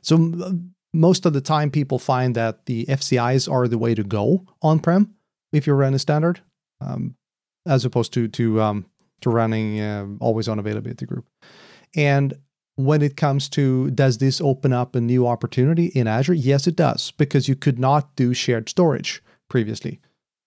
so 0.00 0.58
most 0.94 1.26
of 1.26 1.34
the 1.34 1.40
time 1.40 1.70
people 1.70 1.98
find 1.98 2.34
that 2.34 2.66
the 2.66 2.86
FCIs 2.86 3.50
are 3.50 3.68
the 3.68 3.78
way 3.78 3.94
to 3.94 4.02
go 4.02 4.46
on 4.62 4.78
prem 4.78 5.14
if 5.52 5.66
you're 5.66 5.76
running 5.76 5.98
standard, 5.98 6.40
um, 6.80 7.14
as 7.66 7.84
opposed 7.84 8.12
to 8.14 8.28
to 8.28 8.60
um, 8.60 8.86
to 9.20 9.30
running 9.30 9.80
uh, 9.80 10.06
always 10.20 10.48
on 10.48 10.58
availability 10.58 11.06
group. 11.06 11.26
And 11.94 12.34
when 12.76 13.02
it 13.02 13.16
comes 13.16 13.48
to 13.50 13.90
does 13.90 14.18
this 14.18 14.40
open 14.40 14.72
up 14.72 14.94
a 14.94 15.00
new 15.00 15.26
opportunity 15.26 15.86
in 15.86 16.06
Azure? 16.06 16.34
Yes, 16.34 16.66
it 16.66 16.76
does, 16.76 17.10
because 17.12 17.48
you 17.48 17.56
could 17.56 17.78
not 17.78 18.14
do 18.16 18.34
shared 18.34 18.68
storage 18.68 19.22
previously 19.48 20.00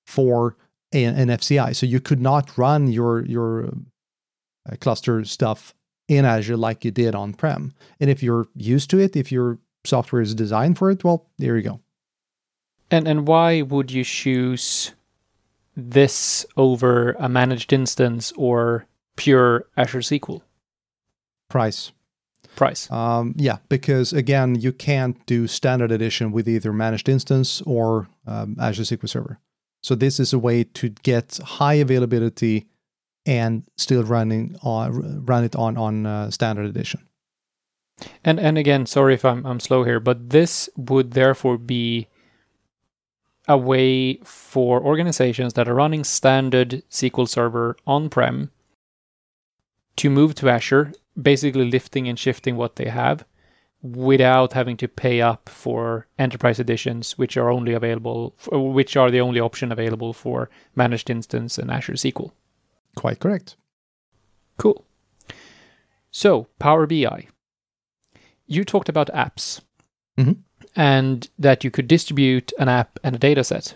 for 0.06 0.56
an, 0.92 1.16
an 1.16 1.38
FCI. 1.38 1.76
So 1.76 1.86
you 1.86 2.00
could 2.00 2.22
not 2.22 2.58
run 2.58 2.88
your 2.88 3.26
your 3.26 3.70
uh, 4.70 4.76
cluster 4.80 5.24
stuff 5.26 5.74
in 6.08 6.26
Azure 6.26 6.58
like 6.58 6.86
you 6.86 6.92
did 6.92 7.16
on 7.16 7.34
prem. 7.34 7.74
And 8.00 8.10
if 8.10 8.24
you're 8.24 8.48
used 8.56 8.90
to 8.92 9.00
it, 9.00 9.16
if 9.16 9.32
you're 9.32 9.60
software 9.86 10.22
is 10.22 10.36
designed 10.36 10.78
for 10.78 10.92
it, 10.92 11.04
well, 11.04 11.28
there 11.38 11.56
you 11.56 11.64
go. 11.64 11.80
And 12.92 13.08
and 13.08 13.28
why 13.28 13.62
would 13.62 13.92
you 13.92 14.04
choose 14.04 14.94
this 15.80 16.46
over 16.58 17.12
a 17.14 17.30
managed 17.30 17.74
instance 17.74 18.32
or 18.36 18.86
pure 19.16 19.66
Azure 19.78 20.00
SQL? 20.00 20.42
Price. 21.50 21.92
Price. 22.56 22.92
Um, 22.92 23.36
yeah, 23.38 23.58
because 23.70 24.14
again, 24.14 24.56
you 24.56 24.72
can't 24.72 25.24
do 25.26 25.48
standard 25.48 25.92
edition 25.92 26.32
with 26.32 26.48
either 26.48 26.74
managed 26.74 27.10
instance 27.10 27.62
or 27.66 28.08
um, 28.28 28.58
Azure 28.60 28.84
SQL 28.84 29.10
Server. 29.10 29.40
So 29.82 29.96
this 29.96 30.20
is 30.20 30.34
a 30.34 30.40
way 30.40 30.64
to 30.66 30.90
get 31.04 31.40
high 31.44 31.76
availability 31.76 32.68
and 33.26 33.64
still 33.78 34.04
running 34.04 34.58
on 34.64 35.26
run 35.26 35.44
it 35.44 35.56
on 35.56 35.78
on 35.78 36.06
uh, 36.06 36.32
standard 36.32 36.66
edition. 36.66 37.02
And 38.24 38.40
and 38.40 38.58
again, 38.58 38.86
sorry 38.86 39.14
if 39.14 39.24
I'm 39.24 39.46
I'm 39.46 39.60
slow 39.60 39.84
here, 39.84 40.00
but 40.00 40.30
this 40.30 40.70
would 40.76 41.12
therefore 41.12 41.58
be 41.58 42.08
a 43.50 43.58
way 43.58 44.18
for 44.24 44.82
organizations 44.82 45.54
that 45.54 45.68
are 45.68 45.74
running 45.74 46.04
standard 46.04 46.84
SQL 46.90 47.28
Server 47.28 47.76
on-prem 47.88 48.52
to 49.98 50.10
move 50.10 50.36
to 50.36 50.48
Azure, 50.48 50.94
basically 51.20 51.70
lifting 51.70 52.08
and 52.08 52.18
shifting 52.18 52.56
what 52.56 52.78
they 52.78 52.86
have, 52.86 53.26
without 53.82 54.54
having 54.54 54.78
to 54.78 54.88
pay 54.88 55.20
up 55.20 55.50
for 55.50 56.06
enterprise 56.18 56.60
editions, 56.60 57.18
which 57.18 57.36
are 57.38 57.50
only 57.50 57.74
available, 57.74 58.36
which 58.52 58.96
are 58.96 59.10
the 59.10 59.20
only 59.20 59.40
option 59.40 59.72
available 59.72 60.14
for 60.14 60.50
managed 60.76 61.10
instance 61.10 61.58
and 61.58 61.72
Azure 61.72 61.94
SQL. 61.94 62.32
Quite 62.96 63.20
correct. 63.20 63.56
Cool. 64.58 64.86
So, 66.12 66.48
Power 66.60 66.86
BI. 66.86 67.28
You 68.46 68.64
talked 68.64 68.90
about 68.90 69.08
apps 69.14 69.62
Mhm. 70.18 70.44
And 70.80 71.30
that 71.38 71.66
you 71.66 71.70
could 71.70 71.90
distribute 71.90 72.54
an 72.58 72.70
app 72.70 73.00
and 73.04 73.14
a 73.14 73.20
dataset. 73.20 73.74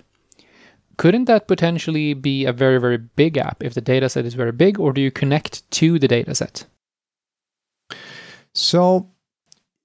Couldn't 0.95 1.25
that 1.25 1.49
potentially 1.49 2.13
be 2.13 2.45
a 2.45 2.53
very, 2.53 2.79
very 2.79 2.97
big 2.97 3.37
app 3.37 3.61
if 3.61 3.73
the 3.73 3.81
dataset 3.81 4.23
is 4.23 4.35
very 4.35 4.53
big, 4.53 4.79
or 4.79 4.93
do 4.93 5.01
you 5.01 5.11
connect 5.11 5.69
to 5.71 5.99
the 5.99 6.07
dataset? 6.07 6.63
So 8.53 9.09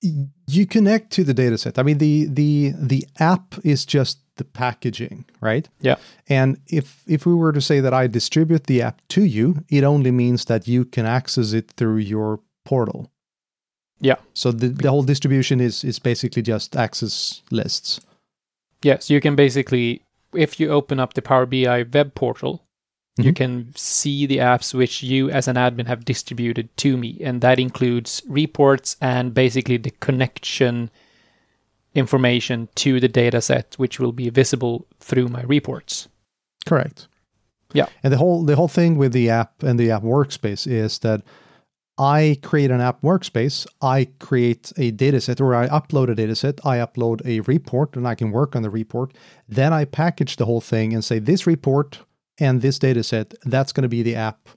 you 0.00 0.64
connect 0.66 1.10
to 1.14 1.25
the 1.25 1.34
dataset. 1.34 1.76
I 1.76 1.82
mean, 1.82 1.98
the 1.98 2.26
the 2.26 2.72
the 2.78 3.04
app 3.18 3.56
is 3.64 3.84
just 3.84 4.20
the 4.37 4.44
packaging, 4.44 5.25
right? 5.40 5.68
Yeah. 5.80 5.96
And 6.28 6.60
if 6.68 7.02
if 7.08 7.26
we 7.26 7.34
were 7.34 7.52
to 7.52 7.60
say 7.60 7.80
that 7.80 7.92
I 7.92 8.06
distribute 8.06 8.68
the 8.68 8.82
app 8.82 9.02
to 9.08 9.25
you, 9.25 9.64
it 9.68 9.82
only 9.82 10.12
means 10.12 10.44
that 10.44 10.68
you 10.68 10.84
can 10.84 11.04
access 11.04 11.52
it 11.52 11.72
through 11.72 11.96
your 11.96 12.38
portal. 12.64 13.10
Yeah. 14.00 14.17
So 14.35 14.52
the, 14.52 14.69
the 14.69 14.90
whole 14.90 15.02
distribution 15.02 15.61
is 15.61 15.85
is 15.85 15.99
basically 15.99 16.43
just 16.43 16.76
access 16.76 17.43
lists. 17.50 18.00
Yes, 18.83 19.11
you 19.11 19.21
can 19.21 19.35
basically, 19.37 20.02
if 20.33 20.61
you 20.61 20.71
open 20.71 21.00
up 21.00 21.14
the 21.14 21.23
Power 21.23 21.47
BI 21.47 21.83
web 21.93 22.14
portal, 22.14 22.62
you 23.17 23.33
Mhm. 23.33 23.37
can 23.37 23.73
see 23.75 24.26
the 24.26 24.38
apps 24.38 24.73
which 24.73 25.02
you 25.02 25.28
as 25.31 25.49
an 25.49 25.57
admin 25.57 25.87
have 25.88 26.05
distributed 26.05 26.69
to 26.76 26.97
me. 26.97 27.19
And 27.25 27.40
that 27.40 27.59
includes 27.59 28.23
reports 28.28 28.97
and 29.00 29.35
basically 29.35 29.78
the 29.78 29.90
connection 29.99 30.90
information 31.95 32.69
to 32.76 33.00
the 33.00 33.09
data 33.09 33.40
set, 33.40 33.75
which 33.78 33.99
will 33.99 34.12
be 34.12 34.31
visible 34.31 34.87
through 35.00 35.28
my 35.28 35.43
reports. 35.43 36.09
Correct. 36.67 37.09
Yeah. 37.73 37.87
And 38.02 38.12
the 38.12 38.19
whole 38.19 38.45
the 38.45 38.57
whole 38.57 38.69
thing 38.69 38.97
with 38.97 39.12
the 39.12 39.28
app 39.31 39.62
and 39.62 39.78
the 39.81 39.90
app 39.90 40.02
workspace 40.02 40.67
is 40.71 40.99
that 41.00 41.23
I 41.99 42.38
create 42.43 42.71
an 42.71 42.81
app 42.81 43.02
workspace, 43.02 43.67
I 43.83 44.09
create 44.21 44.73
a 44.76 44.93
dataset 44.93 45.40
or 45.40 45.55
I 45.55 45.67
upload 45.69 46.11
a 46.11 46.14
dataset, 46.14 46.61
I 46.64 46.78
upload 46.78 47.26
a 47.26 47.40
report 47.40 47.97
and 47.97 48.07
I 48.07 48.14
can 48.14 48.31
work 48.31 48.55
on 48.55 48.62
the 48.62 48.71
report. 48.71 49.17
Then 49.49 49.73
I 49.73 49.85
package 49.85 50.37
the 50.37 50.45
whole 50.45 50.61
thing 50.61 50.95
and 50.95 51.05
say 51.05 51.19
this 51.19 51.47
report 51.47 52.00
and 52.38 52.62
this 52.62 52.78
dataset, 52.78 53.35
that's 53.45 53.73
going 53.73 53.83
to 53.83 53.88
be 53.88 54.02
the 54.02 54.14
app 54.14 54.49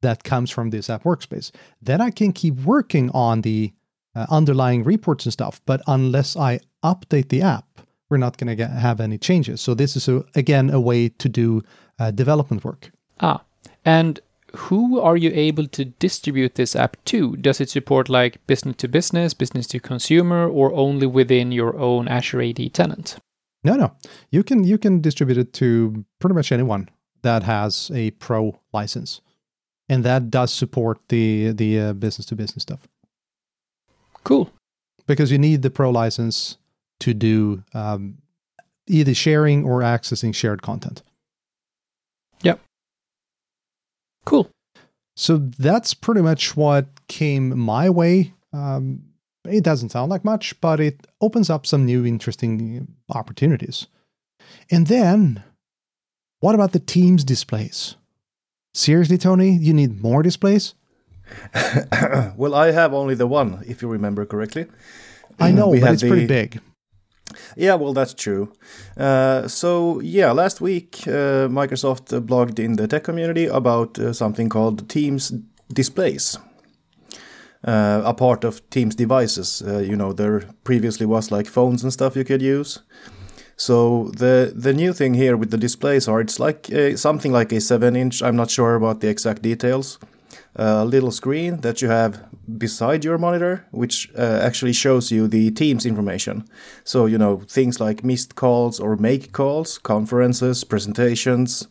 that 0.00 0.24
comes 0.24 0.50
from 0.50 0.70
this 0.70 0.90
app 0.90 1.04
workspace. 1.04 1.52
Then 1.80 2.00
I 2.00 2.10
can 2.10 2.32
keep 2.32 2.54
working 2.56 3.10
on 3.10 3.42
the 3.42 3.72
uh, 4.14 4.26
underlying 4.28 4.82
reports 4.82 5.24
and 5.24 5.32
stuff, 5.32 5.60
but 5.64 5.80
unless 5.86 6.36
I 6.36 6.60
update 6.84 7.28
the 7.28 7.42
app, 7.42 7.64
we're 8.10 8.18
not 8.18 8.36
going 8.36 8.54
to 8.56 8.66
have 8.66 9.00
any 9.00 9.16
changes. 9.16 9.60
So 9.60 9.74
this 9.74 9.96
is 9.96 10.08
a, 10.08 10.24
again 10.34 10.68
a 10.68 10.80
way 10.80 11.08
to 11.08 11.28
do 11.28 11.62
uh, 11.98 12.10
development 12.10 12.64
work. 12.64 12.90
Ah, 13.20 13.42
and 13.84 14.20
who 14.56 15.00
are 15.00 15.16
you 15.16 15.30
able 15.34 15.66
to 15.68 15.84
distribute 15.84 16.54
this 16.54 16.76
app 16.76 16.96
to? 17.06 17.36
Does 17.36 17.60
it 17.60 17.70
support 17.70 18.08
like 18.08 18.44
business 18.46 18.76
to 18.76 18.88
business, 18.88 19.34
business 19.34 19.66
to 19.68 19.80
consumer, 19.80 20.48
or 20.48 20.72
only 20.74 21.06
within 21.06 21.52
your 21.52 21.76
own 21.78 22.08
Azure 22.08 22.42
AD 22.42 22.72
tenant? 22.74 23.16
No, 23.64 23.76
no, 23.76 23.92
you 24.30 24.42
can 24.42 24.64
you 24.64 24.78
can 24.78 25.00
distribute 25.00 25.38
it 25.38 25.52
to 25.54 26.04
pretty 26.20 26.34
much 26.34 26.50
anyone 26.52 26.88
that 27.22 27.44
has 27.44 27.90
a 27.94 28.10
pro 28.12 28.58
license, 28.72 29.20
and 29.88 30.04
that 30.04 30.30
does 30.30 30.52
support 30.52 30.98
the 31.08 31.52
the 31.52 31.78
uh, 31.80 31.92
business 31.92 32.26
to 32.26 32.34
business 32.36 32.62
stuff 32.62 32.88
Cool. 34.24 34.50
because 35.06 35.30
you 35.30 35.38
need 35.38 35.62
the 35.62 35.70
pro 35.70 35.90
license 35.90 36.58
to 37.00 37.14
do 37.14 37.62
um, 37.74 38.18
either 38.88 39.14
sharing 39.14 39.64
or 39.64 39.80
accessing 39.80 40.34
shared 40.34 40.62
content. 40.62 41.02
Cool. 44.24 44.50
So 45.16 45.36
that's 45.58 45.94
pretty 45.94 46.22
much 46.22 46.56
what 46.56 46.86
came 47.08 47.58
my 47.58 47.90
way. 47.90 48.32
Um, 48.52 49.02
it 49.44 49.64
doesn't 49.64 49.90
sound 49.90 50.10
like 50.10 50.24
much, 50.24 50.58
but 50.60 50.80
it 50.80 51.06
opens 51.20 51.50
up 51.50 51.66
some 51.66 51.84
new 51.84 52.06
interesting 52.06 52.88
opportunities. 53.10 53.86
And 54.70 54.86
then, 54.86 55.42
what 56.40 56.54
about 56.54 56.72
the 56.72 56.78
Teams 56.78 57.24
displays? 57.24 57.96
Seriously, 58.74 59.18
Tony, 59.18 59.56
you 59.56 59.74
need 59.74 60.00
more 60.00 60.22
displays? 60.22 60.74
well, 62.36 62.54
I 62.54 62.70
have 62.70 62.94
only 62.94 63.14
the 63.14 63.26
one, 63.26 63.62
if 63.66 63.82
you 63.82 63.88
remember 63.88 64.24
correctly. 64.24 64.66
I 65.38 65.50
know, 65.50 65.68
We 65.68 65.80
but 65.80 65.86
had 65.86 65.94
it's 65.94 66.02
pretty 66.02 66.26
big. 66.26 66.60
Yeah, 67.56 67.74
well, 67.74 67.92
that's 67.92 68.14
true. 68.14 68.52
Uh, 68.96 69.48
so, 69.48 70.00
yeah, 70.00 70.32
last 70.32 70.60
week 70.60 71.02
uh, 71.06 71.48
Microsoft 71.48 72.08
blogged 72.26 72.58
in 72.58 72.76
the 72.76 72.86
tech 72.86 73.04
community 73.04 73.46
about 73.46 73.98
uh, 73.98 74.12
something 74.12 74.48
called 74.48 74.88
Teams 74.88 75.32
displays. 75.72 76.38
Uh, 77.64 78.02
a 78.04 78.12
part 78.12 78.44
of 78.44 78.68
Teams 78.70 78.94
devices. 78.94 79.62
Uh, 79.64 79.78
you 79.78 79.96
know, 79.96 80.12
there 80.12 80.42
previously 80.64 81.06
was 81.06 81.30
like 81.30 81.46
phones 81.46 81.82
and 81.84 81.92
stuff 81.92 82.16
you 82.16 82.24
could 82.24 82.42
use. 82.42 82.80
So 83.56 84.10
the 84.16 84.52
the 84.52 84.72
new 84.72 84.92
thing 84.92 85.14
here 85.14 85.36
with 85.36 85.50
the 85.50 85.56
displays 85.56 86.08
are 86.08 86.20
it's 86.20 86.40
like 86.40 86.68
uh, 86.72 86.96
something 86.96 87.30
like 87.32 87.52
a 87.52 87.60
seven 87.60 87.94
inch. 87.94 88.20
I'm 88.20 88.34
not 88.34 88.50
sure 88.50 88.74
about 88.74 89.00
the 89.00 89.08
exact 89.08 89.42
details. 89.42 89.98
A 90.56 90.84
little 90.84 91.10
screen 91.10 91.62
that 91.62 91.80
you 91.80 91.88
have 91.88 92.24
beside 92.58 93.04
your 93.04 93.16
monitor, 93.16 93.64
which 93.70 94.10
uh, 94.18 94.40
actually 94.42 94.74
shows 94.74 95.10
you 95.10 95.26
the 95.26 95.50
Teams 95.50 95.86
information. 95.86 96.44
So 96.84 97.06
you 97.06 97.16
know 97.16 97.42
things 97.48 97.80
like 97.80 98.04
missed 98.04 98.34
calls 98.34 98.78
or 98.78 98.96
make 98.96 99.32
calls, 99.32 99.78
conferences, 99.78 100.64
presentations, 100.64 101.68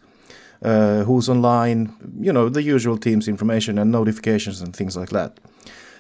uh, 0.64 1.04
who's 1.04 1.30
online. 1.30 1.94
You 2.20 2.34
know 2.34 2.50
the 2.50 2.64
usual 2.64 2.98
Teams 2.98 3.28
information 3.28 3.78
and 3.78 3.92
notifications 3.92 4.62
and 4.62 4.76
things 4.76 4.98
like 4.98 5.10
that. 5.10 5.40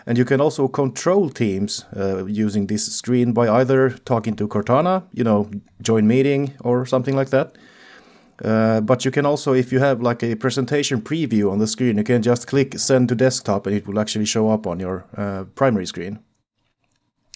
And 0.07 0.17
you 0.17 0.25
can 0.25 0.41
also 0.41 0.67
control 0.67 1.29
Teams 1.29 1.85
uh, 1.95 2.25
using 2.25 2.67
this 2.67 2.91
screen 2.91 3.33
by 3.33 3.47
either 3.47 3.91
talking 3.91 4.35
to 4.37 4.47
Cortana, 4.47 5.03
you 5.13 5.23
know, 5.23 5.51
join 5.81 6.07
meeting 6.07 6.53
or 6.61 6.87
something 6.87 7.15
like 7.15 7.29
that. 7.29 7.55
Uh, 8.43 8.81
but 8.81 9.05
you 9.05 9.11
can 9.11 9.25
also, 9.25 9.53
if 9.53 9.71
you 9.71 9.79
have 9.79 10.01
like 10.01 10.23
a 10.23 10.35
presentation 10.35 11.01
preview 11.01 11.51
on 11.51 11.59
the 11.59 11.67
screen, 11.67 11.97
you 11.97 12.03
can 12.03 12.21
just 12.21 12.47
click 12.47 12.77
send 12.79 13.09
to 13.09 13.15
desktop 13.15 13.67
and 13.67 13.75
it 13.75 13.87
will 13.87 13.99
actually 13.99 14.25
show 14.25 14.49
up 14.49 14.65
on 14.65 14.79
your 14.79 15.05
uh, 15.15 15.43
primary 15.55 15.85
screen. 15.85 16.19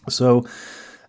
So 0.09 0.45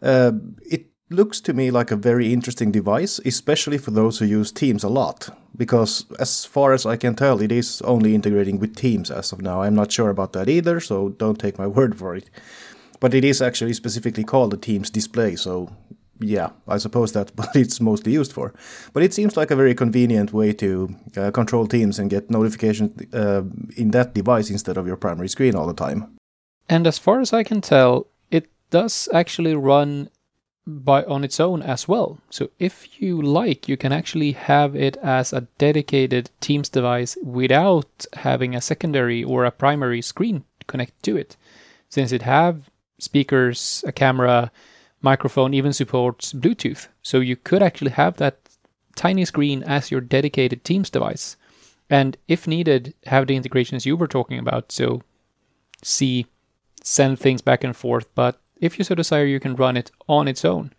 uh, 0.02 0.32
it 0.62 0.86
looks 1.10 1.40
to 1.42 1.52
me 1.52 1.70
like 1.70 1.90
a 1.90 1.96
very 1.96 2.32
interesting 2.32 2.72
device, 2.72 3.20
especially 3.24 3.78
for 3.78 3.90
those 3.90 4.18
who 4.18 4.24
use 4.26 4.52
Teams 4.52 4.84
a 4.84 4.88
lot. 4.88 5.30
Because 5.56 6.04
as 6.18 6.44
far 6.44 6.72
as 6.72 6.84
I 6.84 6.96
can 6.96 7.14
tell, 7.14 7.40
it 7.40 7.52
is 7.52 7.80
only 7.82 8.14
integrating 8.14 8.58
with 8.58 8.76
Teams 8.76 9.10
as 9.10 9.32
of 9.32 9.40
now. 9.40 9.62
I'm 9.62 9.74
not 9.74 9.92
sure 9.92 10.10
about 10.10 10.32
that 10.34 10.48
either, 10.48 10.80
so 10.80 11.10
don't 11.10 11.38
take 11.38 11.58
my 11.58 11.66
word 11.78 11.98
for 11.98 12.14
it. 12.14 12.28
But 13.00 13.14
it 13.14 13.24
is 13.24 13.40
actually 13.40 13.74
specifically 13.74 14.24
called 14.24 14.52
a 14.52 14.56
Teams 14.56 14.90
display, 14.90 15.36
so 15.36 15.70
yeah, 16.20 16.50
I 16.68 16.78
suppose 16.78 17.12
that's 17.12 17.32
what 17.36 17.54
it's 17.54 17.80
mostly 17.80 18.12
used 18.12 18.32
for. 18.32 18.54
But 18.92 19.02
it 19.02 19.14
seems 19.14 19.36
like 19.36 19.50
a 19.50 19.56
very 19.56 19.74
convenient 19.74 20.32
way 20.32 20.52
to 20.54 20.94
uh, 21.16 21.30
control 21.30 21.66
Teams 21.66 21.98
and 21.98 22.10
get 22.10 22.30
notifications 22.30 23.14
uh, 23.14 23.42
in 23.76 23.90
that 23.92 24.14
device 24.14 24.50
instead 24.50 24.76
of 24.76 24.86
your 24.86 24.96
primary 24.96 25.28
screen 25.28 25.54
all 25.54 25.66
the 25.66 25.74
time. 25.74 26.16
And 26.68 26.86
as 26.86 26.98
far 26.98 27.20
as 27.20 27.32
I 27.32 27.42
can 27.44 27.60
tell, 27.60 28.06
it 28.30 28.48
does 28.70 29.08
actually 29.12 29.54
run 29.54 30.10
by 30.66 31.04
on 31.04 31.22
its 31.22 31.38
own 31.38 31.62
as 31.62 31.86
well. 31.86 32.18
So 32.28 32.50
if 32.58 33.00
you 33.00 33.22
like, 33.22 33.68
you 33.68 33.76
can 33.76 33.92
actually 33.92 34.32
have 34.32 34.74
it 34.74 34.96
as 34.96 35.32
a 35.32 35.46
dedicated 35.58 36.30
Teams 36.40 36.68
device 36.68 37.16
without 37.22 38.06
having 38.14 38.54
a 38.54 38.60
secondary 38.60 39.22
or 39.22 39.44
a 39.44 39.52
primary 39.52 40.02
screen 40.02 40.44
connected 40.66 41.00
to 41.04 41.16
it. 41.16 41.36
Since 41.88 42.10
it 42.10 42.22
have 42.22 42.68
speakers, 42.98 43.84
a 43.86 43.92
camera, 43.92 44.50
microphone, 45.12 45.54
even 45.54 45.72
supports 45.72 46.32
Bluetooth. 46.32 46.88
So 47.02 47.20
you 47.20 47.36
could 47.36 47.62
actually 47.62 47.92
have 47.92 48.16
that 48.16 48.36
tiny 48.96 49.24
screen 49.24 49.62
as 49.62 49.90
your 49.90 50.00
dedicated 50.00 50.64
Teams 50.64 50.90
device. 50.90 51.36
And 51.88 52.16
if 52.26 52.48
needed, 52.48 52.94
have 53.06 53.26
the 53.26 53.36
integrations 53.36 53.86
you 53.86 53.96
were 53.96 54.08
talking 54.08 54.38
about. 54.40 54.72
So 54.72 55.02
see, 55.82 56.26
send 56.82 57.18
things 57.18 57.42
back 57.42 57.62
and 57.64 57.76
forth. 57.76 58.06
But 58.14 58.40
if 58.60 58.78
you 58.78 58.84
so 58.84 58.94
desire, 58.96 59.26
you 59.26 59.40
can 59.40 59.54
run 59.54 59.76
it 59.76 59.90
on 60.08 60.28
its 60.28 60.44
own 60.44 60.72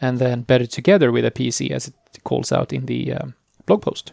and 0.00 0.18
then 0.18 0.42
better 0.42 0.66
together 0.66 1.12
with 1.12 1.24
a 1.24 1.30
PC, 1.30 1.70
as 1.70 1.88
it 1.88 1.94
calls 2.24 2.52
out 2.52 2.72
in 2.72 2.86
the 2.86 3.12
um, 3.12 3.34
blog 3.66 3.82
post. 3.82 4.12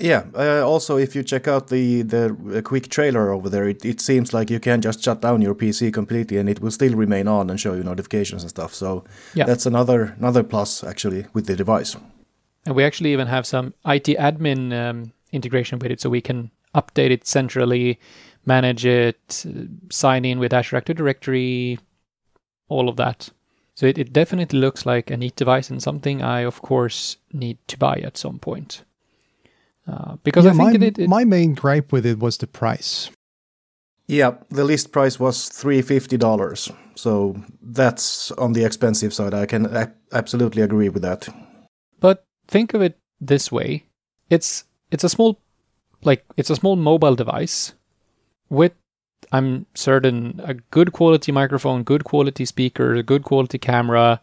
Yeah. 0.00 0.24
Uh, 0.34 0.66
also, 0.66 0.96
if 0.96 1.14
you 1.14 1.22
check 1.22 1.46
out 1.48 1.68
the 1.68 2.02
the 2.02 2.36
uh, 2.58 2.62
quick 2.62 2.88
trailer 2.88 3.30
over 3.30 3.48
there, 3.50 3.68
it, 3.68 3.84
it 3.84 4.00
seems 4.00 4.32
like 4.32 4.50
you 4.50 4.60
can 4.60 4.80
just 4.80 5.02
shut 5.04 5.20
down 5.20 5.42
your 5.42 5.54
PC 5.54 5.92
completely, 5.92 6.38
and 6.38 6.48
it 6.48 6.60
will 6.60 6.70
still 6.70 6.94
remain 6.94 7.28
on 7.28 7.50
and 7.50 7.60
show 7.60 7.74
you 7.74 7.82
notifications 7.84 8.42
and 8.42 8.50
stuff. 8.50 8.74
So 8.74 9.04
Yeah. 9.34 9.46
that's 9.46 9.66
another 9.66 10.14
another 10.18 10.42
plus 10.42 10.84
actually 10.84 11.26
with 11.34 11.46
the 11.46 11.56
device. 11.56 11.96
And 12.66 12.76
we 12.76 12.84
actually 12.84 13.12
even 13.12 13.26
have 13.26 13.46
some 13.46 13.72
IT 13.86 14.16
admin 14.18 14.72
um, 14.72 15.12
integration 15.32 15.78
with 15.78 15.90
it, 15.90 16.00
so 16.00 16.10
we 16.10 16.20
can 16.20 16.50
update 16.74 17.10
it 17.10 17.26
centrally, 17.26 17.98
manage 18.46 18.86
it, 18.86 19.44
uh, 19.46 19.64
sign 19.90 20.24
in 20.24 20.38
with 20.38 20.52
Azure 20.52 20.76
Active 20.76 20.96
Directory, 20.96 21.78
all 22.68 22.88
of 22.88 22.96
that. 22.96 23.30
So 23.74 23.86
it, 23.86 23.98
it 23.98 24.12
definitely 24.12 24.58
looks 24.58 24.84
like 24.86 25.10
a 25.10 25.16
neat 25.16 25.36
device 25.36 25.70
and 25.70 25.82
something 25.82 26.22
I, 26.22 26.40
of 26.44 26.60
course, 26.60 27.16
need 27.32 27.56
to 27.68 27.78
buy 27.78 28.00
at 28.04 28.18
some 28.18 28.38
point. 28.38 28.84
Uh, 29.90 30.16
because 30.22 30.44
Yeah, 30.44 30.52
I 30.52 30.54
think 30.54 30.80
my, 30.80 30.86
it, 30.86 30.98
it, 30.98 31.08
my 31.08 31.24
main 31.24 31.54
gripe 31.54 31.92
with 31.92 32.06
it 32.06 32.18
was 32.18 32.36
the 32.38 32.46
price. 32.46 33.10
Yeah, 34.06 34.34
the 34.48 34.64
list 34.64 34.92
price 34.92 35.18
was 35.18 35.48
three 35.48 35.82
fifty 35.82 36.16
dollars, 36.16 36.70
so 36.94 37.36
that's 37.62 38.30
on 38.32 38.52
the 38.52 38.64
expensive 38.64 39.12
side. 39.12 39.34
I 39.34 39.46
can 39.46 39.66
a- 39.66 39.92
absolutely 40.12 40.62
agree 40.62 40.88
with 40.88 41.02
that. 41.02 41.28
But 42.00 42.24
think 42.48 42.74
of 42.74 42.82
it 42.82 42.98
this 43.20 43.52
way: 43.52 43.84
it's 44.28 44.64
it's 44.90 45.04
a 45.04 45.08
small, 45.08 45.40
like 46.02 46.24
it's 46.36 46.50
a 46.50 46.56
small 46.56 46.76
mobile 46.76 47.14
device 47.14 47.74
with, 48.48 48.72
I'm 49.30 49.66
certain, 49.74 50.40
a 50.44 50.54
good 50.54 50.92
quality 50.92 51.32
microphone, 51.32 51.84
good 51.84 52.02
quality 52.02 52.44
speaker, 52.44 53.02
good 53.02 53.22
quality 53.22 53.58
camera, 53.58 54.20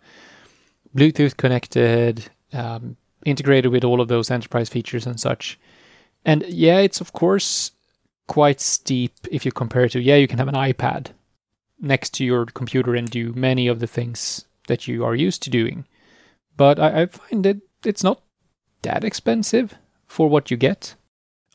Bluetooth 0.96 1.38
connected, 1.38 2.30
um, 2.52 2.98
integrated 3.28 3.72
with 3.72 3.84
all 3.84 4.02
of 4.02 4.08
those 4.08 4.32
enterprise 4.32 4.70
features 4.70 5.06
and 5.06 5.20
such. 5.20 5.60
And 6.26 6.44
yeah, 6.48 6.80
it's 6.80 7.02
of 7.02 7.14
course 7.14 7.72
quite 8.28 8.60
steep 8.60 9.14
if 9.32 9.46
you 9.46 9.52
compare 9.52 9.86
it 9.86 9.92
to 9.92 10.02
yeah, 10.02 10.16
you 10.16 10.28
can 10.28 10.40
have 10.40 10.48
an 10.48 10.56
iPad 10.56 11.08
next 11.80 12.14
to 12.16 12.26
your 12.26 12.46
computer 12.46 12.96
and 12.96 13.10
do 13.10 13.34
many 13.34 13.68
of 13.68 13.80
the 13.80 13.88
things 13.88 14.46
that 14.68 14.88
you 14.88 15.06
are 15.06 15.16
used 15.16 15.44
to 15.44 15.50
doing. 15.50 15.86
But 16.56 16.80
I, 16.80 17.04
I 17.04 17.06
find 17.06 17.46
it 17.46 17.62
it's 17.86 18.04
not 18.04 18.22
that 18.82 19.04
expensive 19.04 19.76
for 20.08 20.30
what 20.30 20.50
you 20.50 20.58
get. 20.58 20.96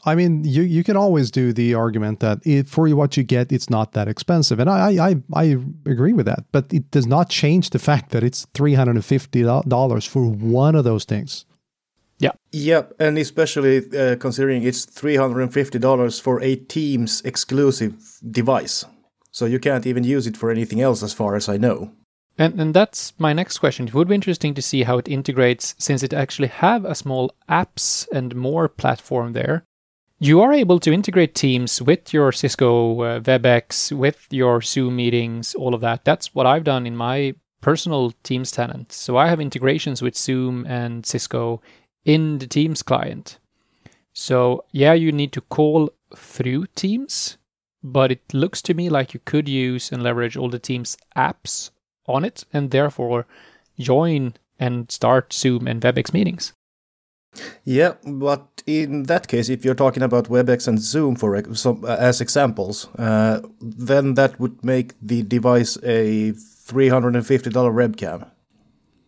I 0.05 0.14
mean, 0.17 0.45
you 0.45 0.62
you 0.62 0.83
can 0.83 0.97
always 0.97 1.31
do 1.31 1.52
the 1.52 1.75
argument 1.75 2.21
that 2.21 2.45
it, 2.45 2.69
for 2.69 2.88
what 2.91 3.17
you 3.17 3.23
get, 3.23 3.52
it's 3.52 3.71
not 3.71 3.93
that 3.93 4.09
expensive, 4.09 4.59
and 4.59 4.69
I 4.69 5.11
I 5.11 5.17
I 5.33 5.45
agree 5.87 6.12
with 6.12 6.26
that. 6.26 6.45
But 6.50 6.73
it 6.73 6.91
does 6.91 7.07
not 7.07 7.31
change 7.31 7.71
the 7.71 7.79
fact 7.79 8.11
that 8.11 8.25
it's 8.25 8.47
three 8.52 8.75
hundred 8.75 8.97
and 8.97 9.05
fifty 9.05 9.43
dollars 9.43 10.05
for 10.05 10.26
one 10.26 10.75
of 10.75 10.85
those 10.85 11.05
things. 11.05 11.45
Yeah, 12.19 12.33
Yeah. 12.52 12.83
and 12.99 13.19
especially 13.19 13.78
uh, 13.99 14.16
considering 14.16 14.62
it's 14.62 14.85
three 14.85 15.16
hundred 15.16 15.42
and 15.42 15.52
fifty 15.52 15.78
dollars 15.78 16.21
for 16.21 16.40
a 16.42 16.57
Teams 16.57 17.21
exclusive 17.25 17.95
device, 18.31 18.85
so 19.31 19.47
you 19.47 19.59
can't 19.59 19.87
even 19.87 20.04
use 20.04 20.26
it 20.26 20.37
for 20.37 20.50
anything 20.50 20.81
else, 20.81 21.02
as 21.02 21.12
far 21.12 21.35
as 21.37 21.49
I 21.49 21.57
know. 21.57 21.90
And 22.38 22.61
and 22.61 22.75
that's 22.75 23.12
my 23.19 23.33
next 23.33 23.59
question. 23.59 23.88
It 23.88 23.95
would 23.95 24.09
be 24.09 24.14
interesting 24.14 24.54
to 24.54 24.62
see 24.62 24.85
how 24.85 24.99
it 24.99 25.09
integrates 25.09 25.75
since 25.78 26.02
it 26.02 26.12
actually 26.14 26.49
have 26.49 26.85
a 26.85 26.95
small 26.95 27.33
apps 27.49 28.07
and 28.12 28.35
more 28.35 28.69
platform 28.69 29.33
there. 29.33 29.64
You 30.19 30.40
are 30.40 30.52
able 30.52 30.78
to 30.81 30.92
integrate 30.92 31.35
Teams 31.35 31.83
with 31.83 32.14
your 32.14 32.31
Cisco 32.33 33.00
uh, 33.02 33.21
WebEx, 33.21 33.90
with 33.90 34.28
your 34.31 34.62
Zoom 34.62 34.95
meetings, 34.97 35.54
all 35.57 35.75
of 35.75 35.81
that. 35.81 36.04
That's 36.04 36.33
what 36.35 36.47
I've 36.47 36.62
done 36.64 36.87
in 36.87 36.97
my 36.97 37.35
personal 37.61 38.12
Teams 38.23 38.52
tenant. 38.52 38.92
So 38.92 39.16
I 39.16 39.26
have 39.28 39.40
integrations 39.40 40.00
with 40.00 40.16
Zoom 40.16 40.64
and 40.66 41.04
Cisco 41.04 41.61
in 42.04 42.38
the 42.38 42.47
Teams 42.47 42.82
client. 42.82 43.38
So 44.12 44.64
yeah, 44.73 44.92
you 44.92 45.12
need 45.12 45.32
to 45.32 45.40
call 45.40 45.90
through 46.14 46.66
Teams, 46.75 47.38
but 47.82 48.12
it 48.12 48.23
looks 48.32 48.62
to 48.62 48.75
me 48.75 48.90
like 48.90 49.14
you 49.14 49.21
could 49.25 49.49
use 49.49 49.92
and 49.92 50.02
leverage 50.02 50.37
all 50.37 50.50
the 50.50 50.59
Teams 50.59 50.97
apps 51.16 51.71
on 52.06 52.25
it 52.25 52.44
and 52.52 52.71
therefore 52.71 53.26
join 53.78 54.35
and 54.59 54.90
start 54.90 55.32
Zoom 55.32 55.66
and 55.66 55.80
WebEx 55.80 56.12
meetings. 56.12 56.52
Yeah, 57.64 57.94
but 58.04 58.62
in 58.66 59.04
that 59.04 59.26
case, 59.26 59.49
if 59.49 59.64
you're 59.64 59.75
talking 59.75 60.02
about 60.02 60.28
WebEx 60.28 60.69
and 60.69 60.78
Zoom 60.78 61.17
for 61.17 61.43
some, 61.54 61.82
uh, 61.84 61.97
as 61.97 62.21
examples, 62.21 62.88
uh, 62.99 63.41
then 63.60 64.15
that 64.15 64.38
would 64.38 64.62
make 64.62 64.93
the 65.00 65.23
device 65.23 65.78
a 65.82 66.32
three 66.32 66.88
hundred 66.88 67.17
and 67.17 67.26
fifty 67.26 67.49
dollar 67.49 67.73
webcam. 67.73 68.28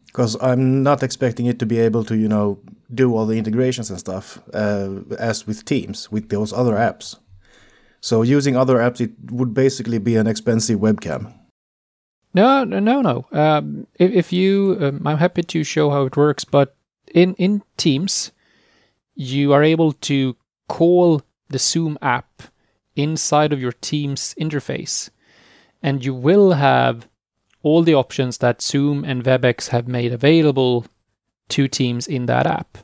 Because 0.06 0.36
I'm 0.40 0.82
not 0.82 1.02
expecting 1.02 1.46
it 1.46 1.58
to 1.58 1.66
be 1.66 1.78
able 1.78 2.04
to, 2.04 2.16
you 2.16 2.28
know, 2.28 2.58
do 2.94 3.16
all 3.16 3.26
the 3.26 3.38
integrations 3.38 3.90
and 3.90 3.98
stuff 3.98 4.40
uh, 4.52 4.88
as 5.18 5.46
with 5.46 5.64
Teams 5.64 6.10
with 6.10 6.28
those 6.28 6.52
other 6.52 6.74
apps. 6.74 7.16
So 8.00 8.22
using 8.22 8.56
other 8.56 8.76
apps, 8.76 9.00
it 9.00 9.12
would 9.30 9.54
basically 9.54 9.98
be 9.98 10.16
an 10.16 10.26
expensive 10.26 10.78
webcam. 10.78 11.32
No, 12.34 12.64
no, 12.64 12.80
no, 12.80 13.00
no. 13.00 13.26
Um, 13.32 13.86
if, 13.94 14.10
if 14.10 14.32
you, 14.32 14.76
um, 14.80 15.06
I'm 15.06 15.18
happy 15.18 15.42
to 15.42 15.64
show 15.64 15.90
how 15.90 16.04
it 16.04 16.16
works, 16.16 16.44
but 16.44 16.76
in 17.14 17.34
in 17.34 17.62
Teams, 17.76 18.32
you 19.14 19.52
are 19.52 19.62
able 19.62 19.92
to 19.92 20.36
call 20.68 21.22
the 21.48 21.58
Zoom 21.58 21.96
app 22.02 22.42
inside 22.96 23.52
of 23.52 23.60
your 23.60 23.72
Teams 23.72 24.34
interface, 24.38 25.10
and 25.82 26.04
you 26.04 26.14
will 26.14 26.52
have 26.52 27.08
all 27.62 27.82
the 27.82 27.94
options 27.94 28.38
that 28.38 28.60
Zoom 28.60 29.04
and 29.04 29.24
WebEx 29.24 29.68
have 29.68 29.88
made 29.88 30.12
available 30.12 30.84
to 31.50 31.68
Teams 31.68 32.06
in 32.06 32.26
that 32.26 32.46
app. 32.46 32.78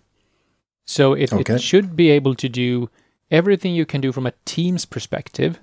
So 0.84 1.14
it, 1.14 1.32
Okay. 1.32 1.54
it 1.54 1.62
should 1.62 1.96
be 1.96 2.10
able 2.10 2.34
to 2.34 2.48
do 2.48 2.90
everything 3.30 3.74
you 3.74 3.86
can 3.86 4.00
do 4.00 4.12
from 4.12 4.26
a 4.26 4.32
Teams 4.44 4.84
perspective 4.84 5.60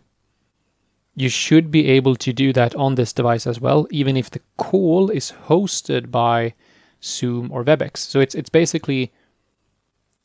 you 1.18 1.30
should 1.30 1.72
be 1.72 1.88
able 1.88 2.16
to 2.16 2.32
do 2.32 2.54
that 2.54 2.76
on 2.76 2.94
this 2.94 3.12
device 3.12 3.48
as 3.48 3.60
well, 3.60 3.88
even 3.90 4.16
if 4.16 4.30
the 4.30 4.40
call 4.58 5.10
is 5.10 5.34
hosted 5.48 6.12
by 6.12 6.54
Zoom 7.04 7.52
or 7.52 7.64
WebEx. 7.64 7.98
So 7.98 8.20
it's 8.20 8.36
it's 8.36 8.52
basically 8.52 9.12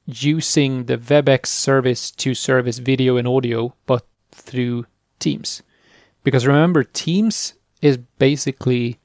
using 0.04 0.85
the 0.85 0.98
WebEx 0.98 1.46
service 1.46 2.11
to 2.11 2.35
service 2.35 2.76
video 2.76 3.16
and 3.16 3.26
audio, 3.26 3.74
but 3.87 4.06
through 4.32 4.85
Teams. 5.18 5.62
Because 6.24 6.46
remember, 6.46 6.85
Teams 6.85 7.54
is 7.80 7.96
basically 8.18 8.98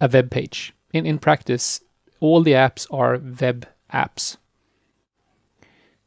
a 0.00 0.08
web 0.12 0.28
page. 0.28 0.74
In 0.92 1.06
in 1.06 1.20
practice, 1.20 1.82
all 2.24 2.42
the 2.42 2.52
apps 2.52 2.86
are 2.90 3.20
web 3.40 3.66
apps. 3.92 4.38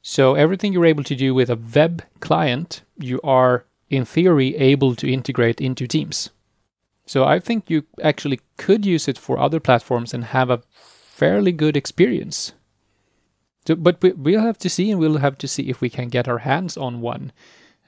So 0.01 0.33
everything 0.33 0.73
you're 0.73 0.93
able 0.93 1.03
to 1.03 1.15
do 1.15 1.35
with 1.35 1.49
a 1.49 1.59
web 1.75 2.01
client, 2.21 2.81
you 2.97 3.21
are 3.23 3.65
in 3.89 4.03
theory 4.03 4.55
able 4.55 4.95
to 4.95 5.11
integrate 5.11 5.61
into 5.61 5.85
Teams. 5.85 6.31
So 7.05 7.23
I 7.23 7.39
think 7.39 7.69
you 7.69 7.83
actually 8.01 8.39
could 8.57 8.85
use 8.85 9.07
it 9.07 9.17
for 9.17 9.37
other 9.37 9.59
platforms 9.59 10.13
and 10.13 10.23
have 10.25 10.49
a 10.49 10.63
fairly 10.71 11.51
good 11.51 11.77
experience. 11.77 12.53
So, 13.67 13.75
but 13.75 14.01
we, 14.01 14.11
we'll 14.13 14.41
have 14.41 14.57
to 14.59 14.69
see, 14.69 14.89
and 14.89 14.99
we'll 14.99 15.17
have 15.19 15.37
to 15.37 15.47
see 15.47 15.69
if 15.69 15.81
we 15.81 15.89
can 15.89 16.07
get 16.09 16.27
our 16.27 16.39
hands 16.39 16.77
on 16.77 17.01
one, 17.01 17.31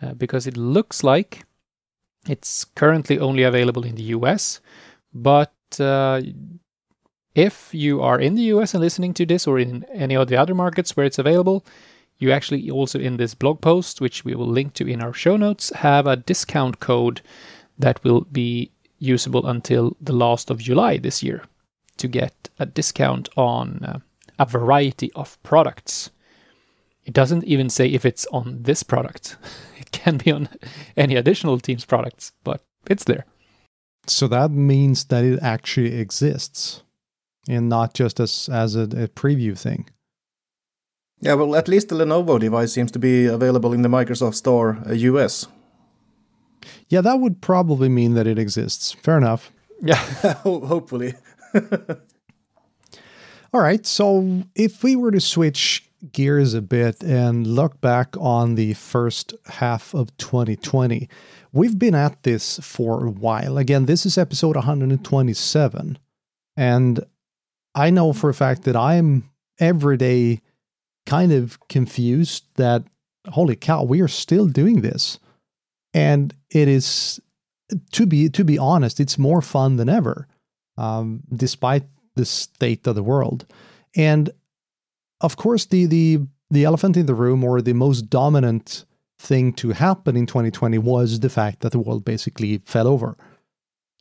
uh, 0.01 0.13
because 0.13 0.45
it 0.45 0.55
looks 0.55 1.03
like 1.03 1.45
it's 2.27 2.65
currently 2.75 3.17
only 3.17 3.43
available 3.43 3.83
in 3.83 3.95
the 3.95 4.11
US. 4.17 4.59
But 5.13 5.53
uh, 5.79 6.21
if 7.39 7.73
you 7.73 8.01
are 8.01 8.19
in 8.19 8.35
the 8.35 8.51
US 8.53 8.73
and 8.73 8.81
listening 8.81 9.13
to 9.13 9.25
this, 9.25 9.47
or 9.47 9.59
in 9.59 9.85
any 9.93 10.15
of 10.15 10.27
the 10.27 10.35
other 10.35 10.53
markets 10.53 10.95
where 10.95 11.05
it's 11.05 11.19
available, 11.19 11.65
you 12.17 12.31
actually 12.31 12.69
also 12.69 12.99
in 12.99 13.15
this 13.17 13.33
blog 13.33 13.61
post, 13.61 14.01
which 14.01 14.25
we 14.25 14.35
will 14.35 14.47
link 14.47 14.73
to 14.73 14.85
in 14.85 15.01
our 15.01 15.13
show 15.13 15.37
notes, 15.37 15.71
have 15.75 16.05
a 16.05 16.17
discount 16.17 16.81
code 16.81 17.21
that 17.77 18.03
will 18.03 18.21
be 18.31 18.71
usable 18.97 19.47
until 19.47 19.95
the 20.01 20.13
last 20.13 20.49
of 20.49 20.59
July 20.59 20.97
this 20.97 21.23
year 21.23 21.43
to 21.95 22.07
get 22.09 22.49
a 22.59 22.65
discount 22.65 23.29
on 23.37 23.83
uh, 23.85 23.99
a 24.37 24.45
variety 24.45 25.09
of 25.13 25.41
products. 25.43 26.09
It 27.05 27.13
doesn't 27.13 27.45
even 27.45 27.69
say 27.69 27.87
if 27.87 28.05
it's 28.05 28.27
on 28.31 28.63
this 28.63 28.83
product. 28.83 29.37
It 29.79 29.91
can 29.91 30.17
be 30.17 30.31
on 30.31 30.49
any 30.97 31.15
additional 31.15 31.59
Teams 31.59 31.85
products, 31.85 32.33
but 32.43 32.63
it's 32.87 33.05
there. 33.05 33.25
So 34.07 34.27
that 34.27 34.51
means 34.51 35.05
that 35.05 35.23
it 35.23 35.39
actually 35.41 35.95
exists, 35.95 36.83
and 37.49 37.67
not 37.67 37.93
just 37.93 38.19
as 38.19 38.47
as 38.51 38.75
a, 38.75 38.83
a 38.83 39.07
preview 39.09 39.57
thing. 39.57 39.89
Yeah, 41.21 41.33
well, 41.33 41.55
at 41.55 41.67
least 41.67 41.89
the 41.89 41.95
Lenovo 41.95 42.39
device 42.39 42.71
seems 42.71 42.91
to 42.91 42.99
be 42.99 43.25
available 43.25 43.73
in 43.73 43.81
the 43.81 43.89
Microsoft 43.89 44.35
Store 44.35 44.77
uh, 44.87 44.93
US. 44.93 45.47
Yeah, 46.87 47.01
that 47.01 47.19
would 47.19 47.41
probably 47.41 47.89
mean 47.89 48.13
that 48.13 48.25
it 48.27 48.39
exists. 48.39 48.93
Fair 48.93 49.17
enough. 49.17 49.51
Yeah. 49.81 49.95
Ho- 50.43 50.65
Hopefully. 50.65 51.15
All 53.53 53.61
right. 53.61 53.85
So 53.85 54.43
if 54.55 54.83
we 54.83 54.95
were 54.95 55.11
to 55.11 55.19
switch 55.19 55.89
gears 56.13 56.53
a 56.53 56.61
bit 56.61 57.03
and 57.03 57.45
look 57.45 57.81
back 57.81 58.15
on 58.17 58.55
the 58.55 58.73
first 58.75 59.33
half 59.47 59.93
of 59.93 60.15
2020, 60.17 61.09
we've 61.51 61.77
been 61.77 61.95
at 61.95 62.23
this 62.23 62.59
for 62.59 63.05
a 63.05 63.11
while. 63.11 63.57
Again, 63.57 63.85
this 63.85 64.05
is 64.05 64.17
episode 64.17 64.55
127. 64.55 65.97
And 66.55 67.05
I 67.75 67.89
know 67.89 68.13
for 68.13 68.29
a 68.29 68.33
fact 68.33 68.63
that 68.63 68.75
I'm 68.75 69.29
every 69.59 69.97
day 69.97 70.41
kind 71.05 71.31
of 71.31 71.59
confused 71.69 72.45
that, 72.55 72.83
holy 73.29 73.55
cow, 73.55 73.83
we 73.83 74.01
are 74.01 74.07
still 74.07 74.47
doing 74.47 74.81
this. 74.81 75.19
And 75.93 76.33
it 76.51 76.67
is, 76.67 77.19
to 77.93 78.05
be 78.05 78.29
to 78.29 78.43
be 78.43 78.57
honest, 78.57 78.99
it's 78.99 79.17
more 79.17 79.41
fun 79.41 79.77
than 79.77 79.89
ever, 79.89 80.27
um, 80.77 81.21
despite 81.33 81.83
the 82.15 82.25
state 82.25 82.85
of 82.87 82.95
the 82.95 83.03
world. 83.03 83.45
And 83.95 84.29
of 85.21 85.35
course, 85.37 85.65
the 85.65 85.85
the 85.85 86.19
the 86.51 86.63
elephant 86.63 86.97
in 86.97 87.05
the 87.05 87.15
room, 87.15 87.43
or 87.43 87.61
the 87.61 87.73
most 87.73 88.09
dominant 88.09 88.85
thing 89.19 89.53
to 89.53 89.71
happen 89.71 90.15
in 90.15 90.25
2020, 90.25 90.77
was 90.77 91.19
the 91.19 91.29
fact 91.29 91.59
that 91.61 91.71
the 91.71 91.79
world 91.79 92.05
basically 92.05 92.59
fell 92.65 92.87
over. 92.87 93.17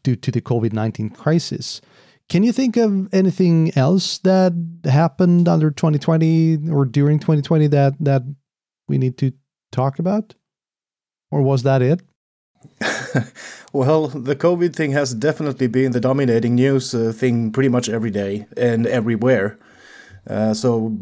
due 0.03 0.17
to 0.17 0.31
the 0.31 0.41
COVID 0.41 0.73
19 0.73 1.11
crisis. 1.11 1.81
Can 2.29 2.43
you 2.43 2.53
think 2.53 2.77
of 2.77 3.13
anything 3.15 3.73
else 3.75 4.19
that 4.19 4.53
happened 4.85 5.49
under 5.49 5.71
2020 5.71 6.71
or 6.71 6.85
during 6.85 7.19
2020 7.19 7.69
that, 7.69 7.95
that 8.01 8.23
we 8.87 8.99
need 8.99 9.17
to 9.19 9.33
talk 9.73 9.99
about? 9.99 10.35
Or 11.31 11.41
was 11.43 11.63
that 11.63 11.81
it? 11.81 12.03
well, 13.73 14.09
the 14.09 14.37
COVID 14.37 14.75
thing 14.75 14.93
has 14.93 15.15
definitely 15.15 15.69
been 15.69 15.93
the 15.93 16.01
dominating 16.01 16.55
news 16.55 16.95
uh, 16.95 17.13
thing 17.15 17.51
pretty 17.51 17.69
much 17.69 17.89
every 17.89 18.11
day 18.11 18.47
and 18.57 18.87
everywhere. 18.87 19.59
Uh, 20.29 20.53
so, 20.53 20.99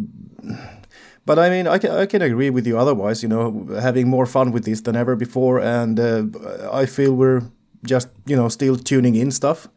but 1.25 1.41
I 1.41 1.51
mean, 1.51 1.67
I 1.67 1.79
can, 1.79 1.91
I 1.91 2.07
can 2.07 2.23
agree 2.23 2.51
with 2.51 2.67
you 2.69 2.79
otherwise, 2.79 3.23
you 3.23 3.29
know, 3.29 3.69
having 3.81 4.09
more 4.09 4.27
fun 4.27 4.53
with 4.53 4.65
this 4.65 4.81
than 4.83 4.95
ever 4.95 5.17
before. 5.17 5.61
And 5.61 5.99
uh, 5.99 6.71
I 6.73 6.87
feel 6.87 7.15
we're 7.15 7.43
just, 7.85 8.09
you 8.27 8.37
know, 8.37 8.49
still 8.49 8.77
tuning 8.77 9.17
in 9.17 9.33
stuff. 9.33 9.69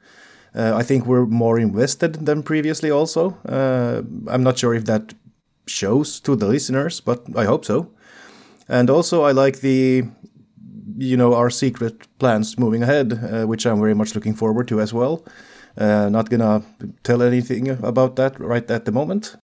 Uh, 0.56 0.74
I 0.76 0.84
think 0.84 1.06
we're 1.06 1.26
more 1.26 1.60
invested 1.60 2.26
than 2.26 2.44
previously, 2.44 2.92
also. 2.92 3.38
Uh, 3.48 4.02
I'm 4.28 4.44
not 4.44 4.58
sure 4.58 4.74
if 4.74 4.86
that 4.86 5.14
shows 5.68 6.20
to 6.22 6.36
the 6.36 6.48
listeners, 6.48 7.02
but 7.02 7.22
I 7.36 7.46
hope 7.46 7.66
so. 7.66 7.92
And 8.68 8.90
also, 8.90 9.24
I 9.24 9.32
like 9.32 9.62
the, 9.62 10.06
you 10.98 11.18
know, 11.18 11.34
our 11.34 11.50
secret 11.50 12.08
plans 12.20 12.58
moving 12.58 12.84
ahead, 12.84 13.14
uh, 13.14 13.46
which 13.46 13.66
I'm 13.66 13.80
very 13.80 13.96
much 13.96 14.16
looking 14.16 14.36
forward 14.36 14.68
to 14.68 14.82
as 14.82 14.94
well. 14.94 15.24
Uh, 15.78 16.10
not 16.10 16.30
gonna 16.30 16.64
tell 17.04 17.22
anything 17.22 17.70
about 17.70 18.16
that 18.16 18.40
right 18.40 18.70
at 18.72 18.86
the 18.86 18.92
moment. 18.92 19.36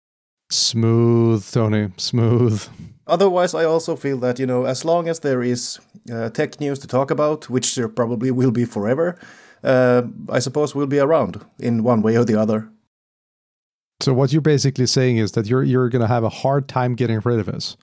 Smooth, 0.51 1.43
Tony, 1.51 1.89
smooth. 1.97 2.67
Otherwise, 3.07 3.53
I 3.53 3.65
also 3.65 3.95
feel 3.95 4.17
that, 4.19 4.39
you 4.39 4.45
know, 4.45 4.65
as 4.65 4.83
long 4.83 5.07
as 5.07 5.19
there 5.19 5.43
is 5.43 5.79
uh, 6.11 6.29
tech 6.29 6.59
news 6.59 6.79
to 6.79 6.87
talk 6.87 7.11
about, 7.11 7.49
which 7.49 7.75
there 7.75 7.87
probably 7.87 8.31
will 8.31 8.51
be 8.51 8.65
forever, 8.65 9.17
uh, 9.63 10.03
I 10.29 10.39
suppose 10.39 10.75
we'll 10.75 10.87
be 10.87 10.99
around 10.99 11.43
in 11.59 11.83
one 11.83 12.01
way 12.01 12.15
or 12.15 12.25
the 12.25 12.39
other. 12.39 12.69
So 14.01 14.13
what 14.13 14.33
you're 14.33 14.41
basically 14.41 14.87
saying 14.87 15.17
is 15.17 15.31
that 15.33 15.47
you're 15.47 15.63
you're 15.63 15.89
going 15.89 16.01
to 16.01 16.07
have 16.07 16.23
a 16.23 16.29
hard 16.29 16.67
time 16.67 16.95
getting 16.95 17.19
rid 17.23 17.39
of 17.39 17.49
us. 17.49 17.77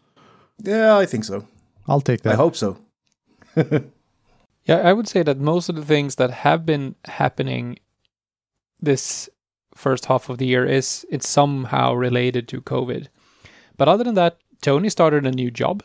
Yeah, 0.58 0.96
I 0.98 1.06
think 1.06 1.24
so. 1.24 1.46
I'll 1.88 2.00
take 2.00 2.22
that. 2.22 2.34
I 2.34 2.36
hope 2.36 2.54
so. 2.54 2.78
yeah, 3.56 4.76
I 4.76 4.92
would 4.92 5.08
say 5.08 5.22
that 5.22 5.38
most 5.38 5.68
of 5.68 5.76
the 5.76 5.84
things 5.84 6.16
that 6.16 6.30
have 6.30 6.64
been 6.64 6.94
happening 7.06 7.78
this 8.80 9.28
first 9.74 10.06
half 10.06 10.28
of 10.28 10.38
the 10.38 10.46
year 10.46 10.66
is 10.66 11.06
it's 11.10 11.28
somehow 11.28 11.94
related 11.94 12.46
to 12.48 12.60
COVID. 12.60 13.08
But 13.76 13.88
other 13.88 14.04
than 14.04 14.14
that, 14.14 14.38
Tony 14.60 14.90
started 14.90 15.26
a 15.26 15.32
new 15.32 15.50
job. 15.50 15.82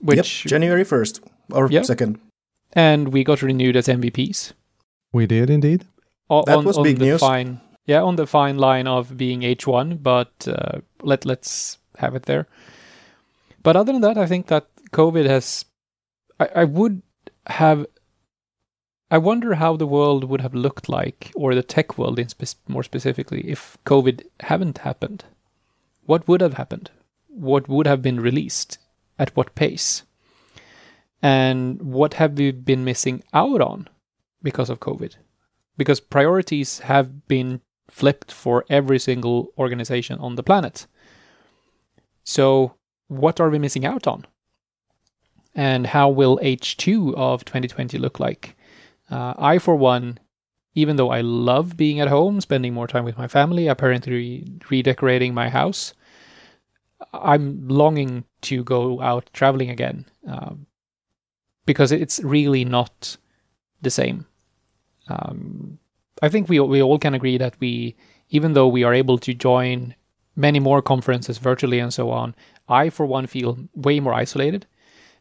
Which 0.00 0.44
yep, 0.44 0.50
January 0.50 0.84
1st 0.84 1.20
or 1.52 1.70
yep. 1.70 1.84
2nd 1.84 2.18
and 2.72 3.12
we 3.12 3.24
got 3.24 3.42
renewed 3.42 3.76
as 3.76 3.88
MVPs. 3.88 4.52
We 5.12 5.26
did 5.26 5.50
indeed. 5.50 5.84
O- 6.30 6.44
that 6.44 6.58
on, 6.58 6.64
was 6.64 6.78
on 6.78 6.84
big 6.84 6.98
news. 6.98 7.20
Fine, 7.20 7.60
yeah, 7.86 8.02
on 8.02 8.16
the 8.16 8.26
fine 8.26 8.58
line 8.58 8.86
of 8.86 9.16
being 9.16 9.40
H1, 9.40 10.02
but 10.02 10.32
uh, 10.48 10.80
let 11.02 11.24
let's 11.26 11.78
have 11.98 12.14
it 12.14 12.24
there. 12.24 12.46
But 13.62 13.76
other 13.76 13.92
than 13.92 14.02
that, 14.02 14.18
I 14.18 14.26
think 14.26 14.46
that 14.46 14.66
COVID 14.92 15.26
has. 15.26 15.64
I, 16.40 16.48
I 16.56 16.64
would 16.64 17.02
have. 17.46 17.86
I 19.10 19.18
wonder 19.18 19.54
how 19.54 19.76
the 19.76 19.86
world 19.86 20.24
would 20.24 20.40
have 20.40 20.54
looked 20.54 20.88
like, 20.88 21.32
or 21.34 21.54
the 21.54 21.62
tech 21.62 21.98
world, 21.98 22.18
in 22.18 22.28
spe- 22.28 22.56
more 22.66 22.82
specifically, 22.82 23.42
if 23.46 23.76
COVID 23.84 24.22
hadn't 24.40 24.78
happened. 24.78 25.24
What 26.06 26.26
would 26.26 26.40
have 26.40 26.54
happened? 26.54 26.90
What 27.28 27.68
would 27.68 27.86
have 27.86 28.00
been 28.00 28.20
released? 28.20 28.78
At 29.18 29.36
what 29.36 29.54
pace? 29.54 30.04
And 31.22 31.80
what 31.80 32.14
have 32.14 32.36
we 32.36 32.50
been 32.50 32.84
missing 32.84 33.22
out 33.32 33.60
on 33.60 33.88
because 34.42 34.68
of 34.68 34.80
COVID? 34.80 35.16
Because 35.76 36.00
priorities 36.00 36.80
have 36.80 37.28
been 37.28 37.60
flipped 37.88 38.32
for 38.32 38.64
every 38.68 38.98
single 38.98 39.52
organization 39.56 40.18
on 40.18 40.34
the 40.34 40.42
planet. 40.42 40.86
So, 42.24 42.74
what 43.08 43.40
are 43.40 43.50
we 43.50 43.58
missing 43.58 43.84
out 43.84 44.06
on? 44.06 44.26
And 45.54 45.86
how 45.86 46.08
will 46.08 46.38
H2 46.38 47.14
of 47.14 47.44
2020 47.44 47.98
look 47.98 48.18
like? 48.18 48.56
Uh, 49.10 49.34
I, 49.36 49.58
for 49.58 49.76
one, 49.76 50.18
even 50.74 50.96
though 50.96 51.10
I 51.10 51.20
love 51.20 51.76
being 51.76 52.00
at 52.00 52.08
home, 52.08 52.40
spending 52.40 52.72
more 52.72 52.86
time 52.86 53.04
with 53.04 53.18
my 53.18 53.28
family, 53.28 53.66
apparently 53.68 54.50
redecorating 54.70 55.34
my 55.34 55.50
house, 55.50 55.92
I'm 57.12 57.68
longing 57.68 58.24
to 58.42 58.64
go 58.64 59.00
out 59.02 59.28
traveling 59.34 59.68
again. 59.68 60.06
Um, 60.26 60.66
because 61.66 61.92
it's 61.92 62.20
really 62.20 62.64
not 62.64 63.16
the 63.80 63.90
same. 63.90 64.26
Um, 65.08 65.78
I 66.22 66.28
think 66.28 66.48
we 66.48 66.60
we 66.60 66.82
all 66.82 66.98
can 66.98 67.14
agree 67.14 67.38
that 67.38 67.56
we, 67.60 67.96
even 68.30 68.52
though 68.52 68.68
we 68.68 68.84
are 68.84 68.94
able 68.94 69.18
to 69.18 69.34
join 69.34 69.94
many 70.36 70.60
more 70.60 70.82
conferences 70.82 71.38
virtually 71.38 71.78
and 71.78 71.92
so 71.92 72.10
on, 72.10 72.34
I 72.68 72.90
for 72.90 73.06
one 73.06 73.26
feel 73.26 73.58
way 73.74 74.00
more 74.00 74.14
isolated, 74.14 74.66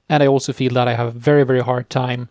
and 0.10 0.24
I 0.24 0.28
also 0.28 0.54
feel 0.54 0.74
that 0.74 0.88
I 0.88 0.96
have 0.96 1.08
a 1.08 1.20
very 1.20 1.44
very 1.44 1.62
hard 1.62 1.90
time 1.90 2.30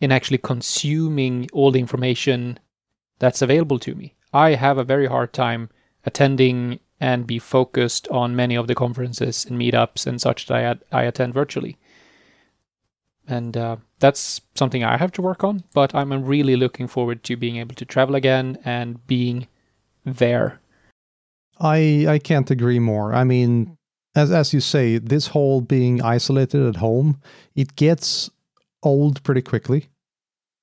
in 0.00 0.12
actually 0.12 0.38
consuming 0.38 1.48
all 1.52 1.72
the 1.72 1.80
information 1.80 2.58
that's 3.18 3.42
available 3.42 3.78
to 3.80 3.94
me. 3.94 4.14
I 4.32 4.50
have 4.54 4.78
a 4.78 4.84
very 4.84 5.06
hard 5.06 5.32
time 5.32 5.70
attending 6.04 6.78
and 7.00 7.26
be 7.26 7.38
focused 7.38 8.08
on 8.08 8.36
many 8.36 8.54
of 8.54 8.66
the 8.66 8.74
conferences 8.74 9.44
and 9.44 9.58
meetups 9.58 10.06
and 10.06 10.20
such 10.20 10.46
that 10.46 10.82
I, 10.92 11.00
I 11.00 11.02
attend 11.04 11.34
virtually 11.34 11.78
and 13.28 13.56
uh, 13.56 13.76
that's 13.98 14.40
something 14.54 14.84
I 14.84 14.96
have 14.96 15.12
to 15.12 15.22
work 15.22 15.44
on. 15.44 15.64
But 15.74 15.94
I'm 15.94 16.12
really 16.24 16.56
looking 16.56 16.86
forward 16.86 17.22
to 17.24 17.36
being 17.36 17.56
able 17.56 17.74
to 17.74 17.84
travel 17.84 18.14
again 18.14 18.58
and 18.64 19.04
being 19.06 19.48
there. 20.04 20.60
I 21.58 22.06
I 22.08 22.18
can't 22.18 22.50
agree 22.50 22.78
more. 22.78 23.14
I 23.14 23.24
mean, 23.24 23.76
as 24.14 24.30
as 24.30 24.52
you 24.52 24.60
say, 24.60 24.98
this 24.98 25.28
whole 25.28 25.60
being 25.60 26.02
isolated 26.02 26.66
at 26.66 26.76
home, 26.76 27.20
it 27.54 27.76
gets 27.76 28.30
old 28.82 29.22
pretty 29.22 29.42
quickly. 29.42 29.88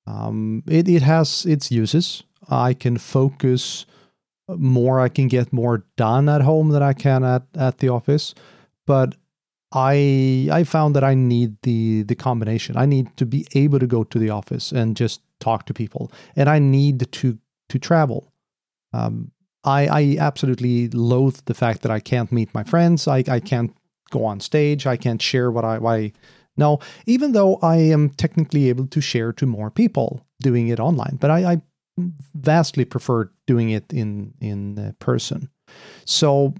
Um, 0.06 0.64
it 0.68 0.88
it 0.88 1.02
has 1.02 1.46
its 1.46 1.72
uses. 1.72 2.24
I 2.50 2.74
can 2.74 2.98
focus 2.98 3.86
more. 4.48 5.00
I 5.00 5.10
can 5.10 5.28
get 5.28 5.54
more 5.54 5.86
done 5.96 6.30
at 6.30 6.42
home 6.42 6.70
than 6.70 6.84
I 6.84 6.94
can 6.94 7.24
at 7.24 7.44
at 7.56 7.78
the 7.78 7.90
office. 7.90 8.36
But 8.86 9.16
I 9.74 10.50
I 10.52 10.64
found 10.64 10.96
that 10.96 11.04
I 11.04 11.16
need 11.16 11.58
the 11.64 12.04
the 12.04 12.16
combination. 12.16 12.78
I 12.78 12.86
need 12.86 13.16
to 13.18 13.26
be 13.26 13.46
able 13.56 13.80
to 13.80 13.88
go 13.88 14.04
to 14.04 14.20
the 14.20 14.30
office 14.30 14.72
and 14.72 14.96
just 14.96 15.22
talk 15.40 15.66
to 15.66 15.74
people, 15.74 16.12
and 16.36 16.50
I 16.50 16.60
need 16.60 17.12
to 17.12 17.38
to 17.70 17.80
travel. 17.80 18.32
Um, 18.94 19.32
I 19.64 19.88
I 19.88 20.18
absolutely 20.20 20.90
loathe 20.90 21.40
the 21.46 21.54
fact 21.54 21.82
that 21.82 21.92
I 21.92 22.00
can't 22.00 22.32
meet 22.32 22.54
my 22.54 22.64
friends. 22.64 23.08
I 23.08 23.24
I 23.28 23.40
can't 23.40 23.76
go 24.12 24.26
on 24.26 24.40
stage. 24.40 24.86
I 24.86 24.98
can't 24.98 25.22
share 25.22 25.52
what 25.52 25.66
I 25.66 25.80
why. 25.80 26.14
No, 26.56 26.80
even 27.08 27.32
though 27.32 27.58
I 27.64 27.78
am 27.78 28.12
technically 28.12 28.70
able 28.70 28.86
to 28.88 29.02
share 29.02 29.34
to 29.34 29.48
more 29.48 29.72
people 29.72 30.24
doing 30.40 30.68
it 30.68 30.80
online, 30.80 31.18
but 31.20 31.32
I, 31.32 31.54
I 31.54 31.62
vastly 32.36 32.86
prefer 32.86 33.32
doing 33.48 33.72
it 33.72 33.92
in 33.92 34.34
in 34.40 34.96
person. 35.00 35.50
So 36.06 36.54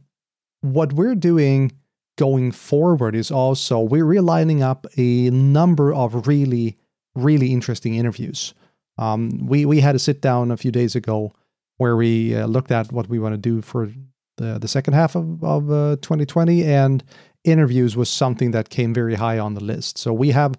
what 0.62 0.94
we're 0.94 1.16
doing 1.16 1.72
going 2.18 2.52
forward 2.52 3.16
is 3.16 3.32
also 3.32 3.80
we're 3.80 4.06
realigning 4.06 4.62
up 4.62 4.86
a 4.98 5.30
number 5.30 5.94
of 5.94 6.28
really, 6.28 6.78
really 7.16 7.52
interesting 7.52 7.96
interviews. 7.96 8.54
Um, 8.98 9.46
we 9.48 9.66
we 9.66 9.80
had 9.80 9.96
a 9.96 10.00
sit 10.00 10.22
down 10.22 10.52
a 10.52 10.58
few 10.58 10.72
days 10.72 10.96
ago 10.96 11.34
where 11.78 11.96
we 11.96 12.36
uh, 12.36 12.46
looked 12.46 12.72
at 12.72 12.92
what 12.92 13.10
we 13.10 13.20
want 13.20 13.34
to 13.34 13.38
do 13.38 13.62
for 13.62 13.92
the 14.38 14.60
the 14.60 14.68
second 14.68 14.94
half 14.94 15.16
of 15.16 15.44
of 15.44 15.72
uh, 15.72 15.96
2020, 16.02 16.64
and 16.64 17.04
interviews 17.44 17.96
was 17.96 18.10
something 18.10 18.52
that 18.52 18.70
came 18.70 18.94
very 18.94 19.16
high 19.16 19.40
on 19.40 19.54
the 19.54 19.64
list. 19.64 19.98
So 19.98 20.14
we 20.14 20.32
have 20.32 20.56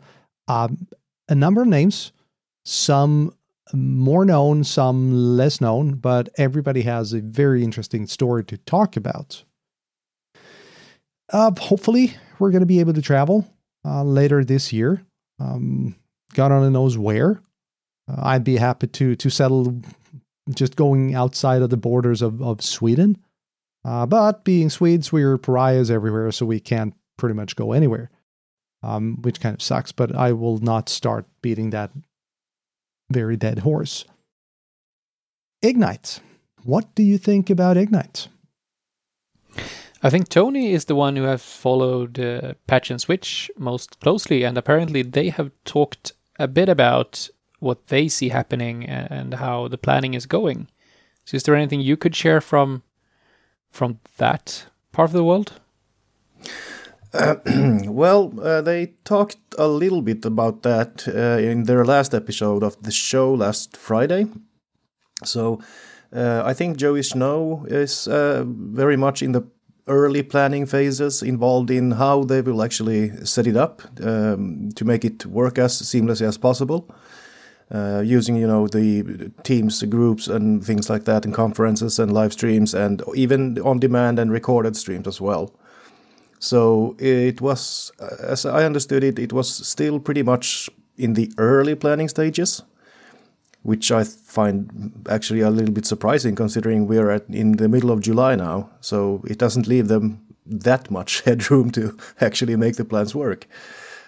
um, 0.49 0.87
a 1.29 1.35
number 1.35 1.63
of 1.63 1.69
names, 1.69 2.13
some 2.65 3.33
more 3.73 4.25
known, 4.25 4.65
some 4.65 5.37
less 5.37 5.61
known, 5.61 5.95
but 5.95 6.29
everybody 6.37 6.83
has 6.83 7.13
a 7.13 7.21
very 7.21 7.65
interesting 7.65 8.07
story 8.07 8.45
to 8.45 8.59
talk 8.59 8.97
about. 8.97 9.45
Uh, 11.33 11.51
hopefully, 11.59 12.15
we're 12.39 12.51
going 12.51 12.61
to 12.61 12.67
be 12.67 12.81
able 12.81 12.93
to 12.93 13.03
travel 13.03 13.47
uh, 13.85 14.03
later 14.03 14.45
this 14.45 14.73
year. 14.73 15.03
Um, 15.41 15.97
God 16.35 16.53
only 16.53 16.71
knows 16.71 16.99
where. 16.99 17.41
Uh, 18.09 18.21
I'd 18.23 18.45
be 18.45 18.57
happy 18.57 18.87
to 18.87 19.17
to 19.17 19.31
settle 19.31 19.81
just 20.55 20.77
going 20.77 21.15
outside 21.15 21.63
of 21.63 21.71
the 21.71 21.77
borders 21.77 22.21
of, 22.23 22.43
of 22.43 22.63
Sweden. 22.63 23.19
Uh, 23.85 24.07
but 24.07 24.45
being 24.45 24.71
Swedes, 24.71 25.13
we're 25.13 25.39
pariahs 25.39 25.91
everywhere, 25.91 26.31
so 26.33 26.47
we 26.47 26.61
can't 26.61 26.95
pretty 27.17 27.35
much 27.35 27.57
go 27.57 27.73
anywhere, 27.73 28.11
um, 28.83 29.19
which 29.23 29.41
kind 29.41 29.55
of 29.55 29.63
sucks. 29.63 29.93
But 29.93 30.15
I 30.15 30.33
will 30.33 30.59
not 30.59 30.89
start 30.89 31.27
beating 31.43 31.71
that 31.71 31.91
very 33.11 33.37
dead 33.37 33.61
horse. 33.61 34.05
Ignite. 35.63 36.21
What 36.63 36.95
do 36.95 37.03
you 37.03 37.19
think 37.19 37.51
about 37.51 37.77
Ignite? 37.77 38.29
I 40.05 40.11
think 40.11 40.29
Tony 40.29 40.73
is 40.73 40.85
the 40.85 40.95
one 40.95 41.17
who 41.17 41.23
has 41.23 41.43
followed 41.43 42.21
uh, 42.21 42.53
Patch 42.67 42.91
and 42.91 43.01
Switch 43.01 43.51
most 43.57 43.99
closely, 44.01 44.43
and 44.43 44.59
apparently 44.59 45.01
they 45.01 45.31
have 45.31 45.51
talked 45.65 46.13
a 46.39 46.47
bit 46.47 46.69
about 46.69 47.31
what 47.59 47.87
they 47.87 48.09
see 48.09 48.29
happening 48.29 48.85
and, 48.85 49.33
how 49.33 49.67
the 49.67 49.79
planning 49.79 50.13
is 50.13 50.27
going. 50.27 50.69
So, 51.25 51.37
is 51.37 51.45
there 51.45 51.55
anything 51.55 51.81
you 51.81 51.97
could 51.97 52.15
share 52.15 52.43
from 52.43 52.83
from 53.71 53.99
that 54.19 54.67
part 54.93 55.09
of 55.09 55.15
the 55.15 55.25
world? 55.25 55.59
Uh, 57.15 57.37
well, 57.87 58.31
uh, 58.43 58.61
they 58.61 58.93
talked 59.05 59.39
a 59.57 59.69
little 59.69 60.03
bit 60.03 60.27
about 60.27 60.65
that 60.65 61.09
uh, 61.09 61.41
in 61.41 61.65
their 61.65 61.83
last 61.83 62.13
episode 62.13 62.63
of 62.63 62.77
the 62.83 62.93
show 62.93 63.33
last 63.33 63.75
Friday. 63.75 64.27
So 65.25 65.61
uh, 66.15 66.43
I 66.45 66.53
think 66.53 66.77
Joey 66.77 67.03
Snow 67.03 67.65
is 67.69 68.07
uh, 68.07 68.45
very 68.47 68.97
much 68.97 69.23
in 69.23 69.33
the 69.33 69.43
early 69.87 70.23
planning 70.23 70.67
phases, 70.67 71.23
involved 71.23 71.71
in 71.71 71.93
how 71.93 72.25
they 72.25 72.41
will 72.41 72.63
actually 72.63 73.11
set 73.25 73.47
it 73.47 73.57
up 73.57 73.83
um, 74.03 74.71
to 74.75 74.85
make 74.85 75.05
it 75.05 75.27
work 75.27 75.59
as 75.59 75.81
seamlessly 75.83 76.27
as 76.27 76.39
possible. 76.39 76.89
Uh, 77.73 78.03
using 78.05 78.37
you 78.37 78.47
know 78.47 78.69
the 78.69 79.33
teams 79.43 79.83
groups 79.85 80.29
and 80.29 80.63
things 80.63 80.91
like 80.91 81.07
that 81.07 81.25
and 81.25 81.33
conferences 81.33 81.99
and 81.99 82.13
live 82.13 82.31
streams 82.31 82.75
and 82.75 83.03
even 83.15 83.59
on 83.61 83.79
demand 83.79 84.19
and 84.19 84.31
recorded 84.31 84.77
streams 84.77 85.09
as 85.09 85.19
well 85.19 85.51
so 86.39 86.95
it 86.99 87.41
was 87.41 87.91
as 88.21 88.45
i 88.45 88.67
understood 88.67 89.03
it 89.03 89.19
it 89.19 89.33
was 89.33 89.67
still 89.67 89.99
pretty 89.99 90.23
much 90.23 90.69
in 90.99 91.15
the 91.15 91.33
early 91.39 91.75
planning 91.75 92.07
stages 92.07 92.63
which 93.65 93.91
i 93.91 94.05
find 94.05 94.93
actually 95.11 95.41
a 95.41 95.51
little 95.51 95.75
bit 95.75 95.85
surprising 95.85 96.35
considering 96.35 96.87
we're 96.87 97.11
at, 97.11 97.29
in 97.29 97.53
the 97.53 97.69
middle 97.69 97.91
of 97.91 98.01
july 98.01 98.35
now 98.37 98.71
so 98.81 99.23
it 99.27 99.39
doesn't 99.39 99.67
leave 99.67 99.89
them 99.89 100.25
that 100.47 100.91
much 100.91 101.21
headroom 101.27 101.71
to 101.71 101.99
actually 102.21 102.57
make 102.57 102.77
the 102.77 102.85
plans 102.85 103.15
work 103.15 103.47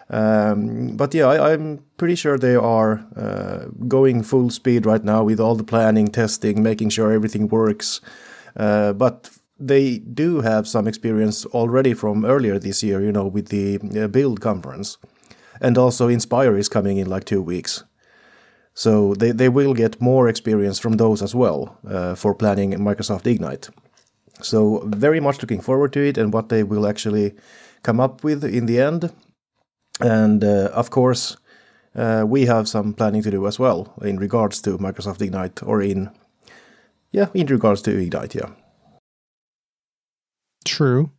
um, 0.08 0.96
but 0.96 1.12
yeah, 1.14 1.26
I, 1.26 1.52
am 1.52 1.84
pretty 1.96 2.14
sure 2.14 2.38
they 2.38 2.54
are 2.54 3.04
uh, 3.16 3.66
going 3.88 4.22
full 4.22 4.50
speed 4.50 4.86
right 4.86 5.02
now 5.02 5.24
with 5.24 5.40
all 5.40 5.56
the 5.56 5.64
planning, 5.64 6.06
testing, 6.08 6.62
making 6.62 6.90
sure 6.90 7.12
everything 7.12 7.48
works. 7.48 8.00
Uh, 8.56 8.92
but 8.92 9.30
they 9.58 9.98
do 9.98 10.42
have 10.42 10.68
some 10.68 10.86
experience 10.86 11.44
already 11.46 11.92
from 11.94 12.24
earlier 12.24 12.58
this 12.58 12.82
year, 12.82 13.02
you 13.02 13.10
know, 13.10 13.26
with 13.26 13.48
the 13.48 13.80
uh, 14.00 14.06
Build 14.06 14.40
conference. 14.40 14.98
And 15.60 15.76
also 15.76 16.08
Inspire 16.08 16.56
is 16.56 16.68
coming 16.68 16.98
in 16.98 17.08
like 17.08 17.24
two 17.24 17.42
weeks. 17.42 17.82
So 18.76 19.14
they, 19.14 19.32
they 19.32 19.48
will 19.48 19.72
get 19.72 20.02
more 20.02 20.28
experience 20.28 20.78
from 20.78 20.98
those 20.98 21.22
as 21.22 21.34
well 21.34 21.78
uh, 21.88 22.14
for 22.14 22.34
planning 22.34 22.72
Microsoft 22.72 23.26
Ignite. 23.26 23.70
So 24.42 24.82
very 24.84 25.18
much 25.18 25.40
looking 25.40 25.62
forward 25.62 25.94
to 25.94 26.00
it 26.00 26.18
and 26.18 26.30
what 26.30 26.50
they 26.50 26.62
will 26.62 26.86
actually 26.86 27.34
come 27.82 28.00
up 28.00 28.22
with 28.22 28.44
in 28.44 28.66
the 28.66 28.78
end. 28.78 29.10
And 29.98 30.44
uh, 30.44 30.68
of 30.74 30.90
course, 30.90 31.38
uh, 31.94 32.24
we 32.28 32.44
have 32.44 32.68
some 32.68 32.92
planning 32.92 33.22
to 33.22 33.30
do 33.30 33.46
as 33.46 33.58
well 33.58 33.94
in 34.02 34.18
regards 34.18 34.60
to 34.62 34.76
Microsoft 34.76 35.22
Ignite 35.22 35.62
or 35.62 35.80
in, 35.80 36.10
yeah, 37.12 37.28
in 37.32 37.46
regards 37.46 37.80
to 37.82 37.98
Ignite, 37.98 38.34
yeah. 38.34 38.50
True. 40.66 41.12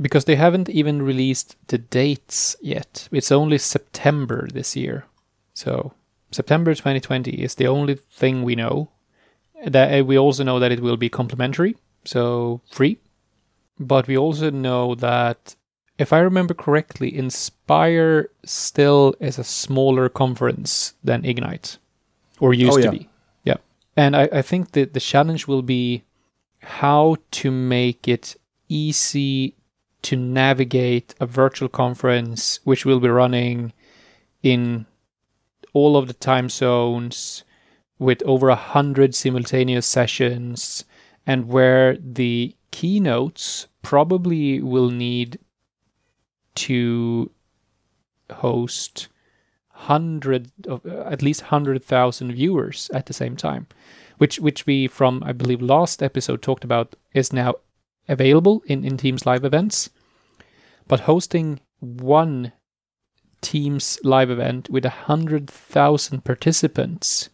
Because 0.00 0.24
they 0.24 0.36
haven't 0.36 0.70
even 0.70 1.02
released 1.02 1.56
the 1.66 1.76
dates 1.76 2.56
yet. 2.62 3.10
It's 3.12 3.30
only 3.30 3.58
September 3.58 4.48
this 4.50 4.74
year. 4.74 5.04
So 5.52 5.92
September 6.32 6.74
2020 6.74 7.30
is 7.32 7.54
the 7.54 7.66
only 7.66 7.94
thing 7.94 8.42
we 8.42 8.56
know. 8.56 8.88
That 9.66 10.00
uh, 10.00 10.04
we 10.04 10.18
also 10.18 10.42
know 10.42 10.58
that 10.58 10.72
it 10.72 10.80
will 10.80 10.96
be 10.96 11.08
complimentary, 11.08 11.76
so 12.04 12.60
free. 12.70 12.98
But 13.78 14.08
we 14.08 14.16
also 14.16 14.50
know 14.50 14.94
that 14.96 15.54
if 15.98 16.12
I 16.12 16.18
remember 16.18 16.54
correctly, 16.54 17.16
Inspire 17.16 18.30
still 18.44 19.14
is 19.20 19.38
a 19.38 19.44
smaller 19.44 20.08
conference 20.08 20.94
than 21.04 21.24
Ignite, 21.24 21.78
or 22.40 22.54
used 22.54 22.72
oh, 22.72 22.78
yeah. 22.78 22.84
to 22.86 22.90
be. 22.90 23.08
Yeah. 23.44 23.56
And 23.96 24.16
I, 24.16 24.28
I 24.32 24.42
think 24.42 24.72
that 24.72 24.94
the 24.94 25.00
challenge 25.00 25.46
will 25.46 25.62
be 25.62 26.02
how 26.60 27.16
to 27.32 27.50
make 27.50 28.08
it 28.08 28.36
easy 28.68 29.54
to 30.02 30.16
navigate 30.16 31.14
a 31.20 31.26
virtual 31.26 31.68
conference, 31.68 32.58
which 32.64 32.84
will 32.84 33.00
be 33.00 33.08
running 33.08 33.72
in 34.42 34.86
all 35.72 35.96
of 35.96 36.06
the 36.06 36.14
time 36.14 36.48
zones 36.48 37.44
with 37.98 38.22
over 38.24 38.48
a 38.48 38.56
hundred 38.56 39.14
simultaneous 39.14 39.86
sessions, 39.86 40.84
and 41.26 41.48
where 41.48 41.96
the 41.96 42.54
keynotes 42.70 43.68
probably 43.82 44.60
will 44.60 44.90
need 44.90 45.38
to 46.54 47.30
host 48.30 49.08
hundred 49.68 50.50
of 50.68 50.84
at 50.86 51.22
least 51.22 51.40
hundred 51.42 51.82
thousand 51.82 52.32
viewers 52.32 52.90
at 52.94 53.06
the 53.06 53.12
same 53.12 53.36
time, 53.36 53.66
which 54.18 54.38
which 54.38 54.66
we 54.66 54.86
from 54.86 55.22
I 55.24 55.32
believe 55.32 55.62
last 55.62 56.02
episode 56.02 56.42
talked 56.42 56.64
about 56.64 56.94
is 57.12 57.32
now 57.32 57.54
available 58.08 58.62
in 58.66 58.84
in 58.84 58.96
Teams 58.96 59.26
live 59.26 59.44
events, 59.44 59.90
but 60.86 61.00
hosting 61.00 61.60
one 61.80 62.52
Teams 63.42 63.98
live 64.02 64.30
event 64.30 64.70
with 64.70 64.86
a 64.86 64.90
hundred 64.90 65.50
thousand 65.50 66.24
participants 66.24 67.28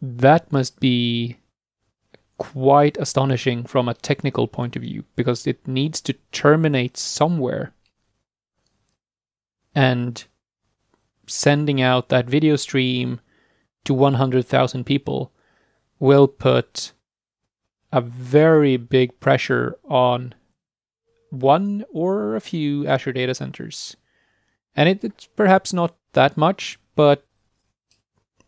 that 0.00 0.52
must 0.52 0.78
be 0.78 1.38
quite 2.36 2.96
astonishing 2.98 3.64
from 3.64 3.88
a 3.88 3.94
technical 3.94 4.46
point 4.46 4.76
of 4.76 4.82
view 4.82 5.04
because 5.16 5.46
it 5.46 5.66
needs 5.66 6.00
to 6.00 6.14
terminate 6.30 6.96
somewhere 6.96 7.72
and 9.74 10.24
sending 11.26 11.80
out 11.80 12.08
that 12.10 12.26
video 12.26 12.56
stream 12.56 13.20
to 13.84 13.94
100,000 13.94 14.84
people 14.84 15.32
will 15.98 16.28
put 16.28 16.92
a 17.92 18.00
very 18.00 18.76
big 18.76 19.18
pressure 19.20 19.78
on 19.84 20.34
one 21.30 21.84
or 21.92 22.36
a 22.36 22.40
few 22.40 22.86
Azure 22.86 23.12
data 23.12 23.34
centers. 23.34 23.96
And 24.76 24.88
it, 24.88 25.04
it's 25.04 25.26
perhaps 25.26 25.72
not 25.72 25.96
that 26.12 26.36
much, 26.36 26.78
but 26.94 27.24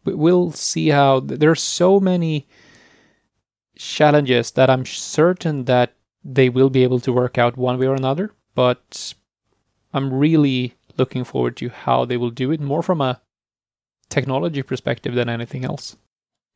we'll 0.05 0.53
see 0.53 0.89
how 0.89 1.21
there 1.21 1.51
are 1.51 1.55
so 1.55 2.01
many 2.01 2.47
challenges 3.77 4.53
that 4.53 4.71
I'm 4.71 4.87
certain 4.87 5.65
that 5.65 5.95
they 6.25 6.49
will 6.49 6.71
be 6.71 6.83
able 6.83 7.01
to 7.01 7.13
work 7.13 7.39
out 7.39 7.57
one 7.57 7.79
way 7.79 7.87
or 7.87 7.95
another. 7.95 8.33
But 8.55 9.15
I'm 9.93 10.13
really 10.13 10.75
looking 10.99 11.25
forward 11.25 11.57
to 11.59 11.69
how 11.69 12.05
they 12.05 12.17
will 12.17 12.31
do 12.31 12.51
it 12.51 12.61
more 12.61 12.83
from 12.83 13.01
a 13.01 13.21
technology 14.09 14.63
perspective 14.63 15.15
than 15.15 15.29
anything 15.29 15.65
else. 15.65 15.97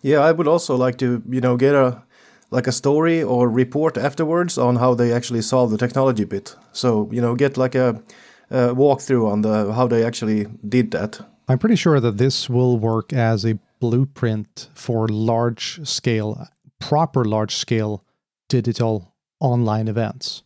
Yeah, 0.02 0.20
I 0.20 0.32
would 0.32 0.48
also 0.48 0.76
like 0.76 0.96
to, 0.98 1.22
you 1.28 1.40
know, 1.40 1.56
get 1.56 1.74
a 1.74 2.02
like 2.50 2.66
a 2.66 2.72
story 2.72 3.22
or 3.22 3.48
report 3.48 3.96
afterwards 3.96 4.58
on 4.58 4.76
how 4.76 4.92
they 4.94 5.12
actually 5.12 5.42
solve 5.42 5.70
the 5.70 5.78
technology 5.78 6.24
bit. 6.24 6.56
So, 6.72 7.08
you 7.12 7.20
know, 7.20 7.36
get 7.36 7.56
like 7.56 7.76
a, 7.76 8.02
a 8.50 8.74
walkthrough 8.74 9.30
on 9.30 9.42
the 9.42 9.72
how 9.72 9.86
they 9.86 10.04
actually 10.04 10.46
did 10.68 10.90
that. 10.90 11.20
I'm 11.48 11.58
pretty 11.58 11.76
sure 11.76 12.00
that 12.00 12.18
this 12.18 12.48
will 12.48 12.78
work 12.78 13.12
as 13.12 13.44
a 13.44 13.58
blueprint 13.80 14.68
for 14.74 15.08
large 15.08 15.86
scale, 15.86 16.46
proper 16.78 17.24
large 17.24 17.54
scale 17.56 18.04
digital 18.48 19.14
online 19.40 19.88
events. 19.88 20.42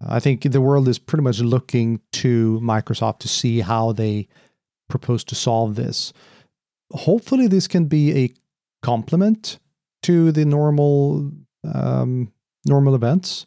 I 0.00 0.20
think 0.20 0.42
the 0.42 0.60
world 0.60 0.88
is 0.88 0.98
pretty 0.98 1.22
much 1.22 1.40
looking 1.40 2.00
to 2.12 2.60
Microsoft 2.62 3.20
to 3.20 3.28
see 3.28 3.60
how 3.60 3.92
they 3.92 4.28
propose 4.88 5.24
to 5.24 5.34
solve 5.34 5.74
this. 5.74 6.12
Hopefully, 6.92 7.46
this 7.46 7.66
can 7.66 7.86
be 7.86 8.16
a 8.16 8.34
complement 8.82 9.58
to 10.02 10.32
the 10.32 10.44
normal 10.44 11.32
um, 11.72 12.32
normal 12.64 12.94
events, 12.94 13.46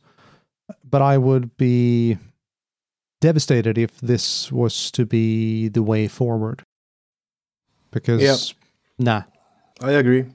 but 0.84 1.02
I 1.02 1.18
would 1.18 1.56
be 1.58 2.18
devastated 3.22 3.78
if 3.78 4.00
this 4.00 4.52
was 4.52 4.92
to 4.92 5.06
be 5.06 5.68
the 5.68 5.84
way 5.84 6.08
forward. 6.08 6.64
Because, 7.92 8.22
yep. 8.22 8.38
nah, 8.98 9.24
I 9.82 9.92
agree. 9.92 10.26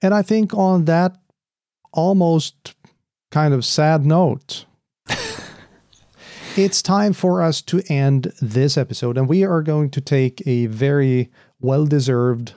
And 0.00 0.14
I 0.14 0.22
think 0.22 0.54
on 0.54 0.84
that 0.86 1.16
almost 1.92 2.74
kind 3.30 3.54
of 3.54 3.64
sad 3.64 4.04
note, 4.04 4.66
it's 6.56 6.82
time 6.82 7.12
for 7.12 7.42
us 7.42 7.62
to 7.62 7.82
end 7.88 8.32
this 8.40 8.76
episode, 8.76 9.18
and 9.18 9.28
we 9.28 9.44
are 9.44 9.62
going 9.62 9.90
to 9.90 10.00
take 10.00 10.46
a 10.46 10.66
very 10.66 11.30
well 11.60 11.86
deserved 11.86 12.54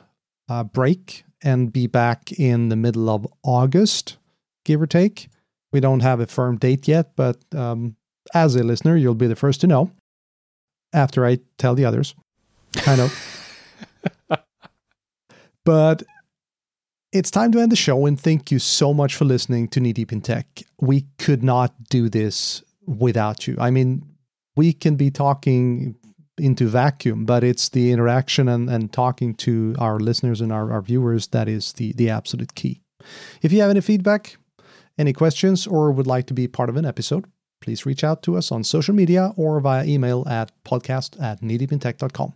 uh, 0.49 0.63
break 0.63 1.23
and 1.41 1.71
be 1.71 1.87
back 1.87 2.31
in 2.33 2.69
the 2.69 2.75
middle 2.75 3.09
of 3.09 3.27
August, 3.43 4.17
give 4.63 4.81
or 4.81 4.87
take. 4.87 5.29
We 5.71 5.79
don't 5.79 5.99
have 6.01 6.19
a 6.19 6.27
firm 6.27 6.57
date 6.57 6.87
yet, 6.87 7.15
but 7.15 7.37
um, 7.53 7.95
as 8.35 8.55
a 8.55 8.63
listener, 8.63 8.95
you'll 8.95 9.15
be 9.15 9.27
the 9.27 9.35
first 9.35 9.61
to 9.61 9.67
know 9.67 9.89
after 10.93 11.25
I 11.25 11.39
tell 11.57 11.73
the 11.73 11.85
others. 11.85 12.13
Kind 12.73 13.01
of. 13.01 13.57
but 15.63 16.03
it's 17.11 17.31
time 17.31 17.51
to 17.53 17.59
end 17.59 17.71
the 17.71 17.77
show, 17.77 18.05
and 18.05 18.19
thank 18.19 18.51
you 18.51 18.59
so 18.59 18.93
much 18.93 19.15
for 19.15 19.23
listening 19.23 19.69
to 19.69 19.79
Knee 19.79 19.93
Deep 19.93 20.11
in 20.11 20.21
Tech. 20.21 20.63
We 20.79 21.05
could 21.17 21.43
not 21.43 21.73
do 21.89 22.09
this 22.09 22.61
without 22.85 23.47
you. 23.47 23.55
I 23.57 23.71
mean, 23.71 24.03
we 24.57 24.73
can 24.73 24.97
be 24.97 25.09
talking 25.09 25.95
into 26.37 26.67
vacuum, 26.67 27.25
but 27.25 27.41
it's 27.41 27.69
the 27.69 27.93
interaction 27.93 28.49
and, 28.49 28.69
and 28.69 28.91
talking 28.91 29.33
to 29.35 29.73
our 29.79 29.97
listeners 29.97 30.41
and 30.41 30.51
our, 30.51 30.73
our 30.73 30.81
viewers 30.81 31.27
that 31.27 31.47
is 31.47 31.71
the, 31.73 31.93
the 31.93 32.09
absolute 32.09 32.53
key. 32.55 32.81
If 33.41 33.53
you 33.53 33.61
have 33.61 33.69
any 33.69 33.79
feedback, 33.79 34.35
any 34.97 35.13
questions, 35.13 35.65
or 35.65 35.91
would 35.91 36.07
like 36.07 36.27
to 36.27 36.33
be 36.33 36.49
part 36.49 36.69
of 36.69 36.75
an 36.75 36.85
episode, 36.85 37.25
please 37.61 37.85
reach 37.85 38.03
out 38.03 38.21
to 38.23 38.37
us 38.37 38.51
on 38.51 38.63
social 38.63 38.93
media 38.93 39.31
or 39.35 39.59
via 39.59 39.85
email 39.85 40.27
at 40.27 40.51
podcast 40.63 41.21
at 41.21 41.41
kneedeepintech.com. 41.41 42.33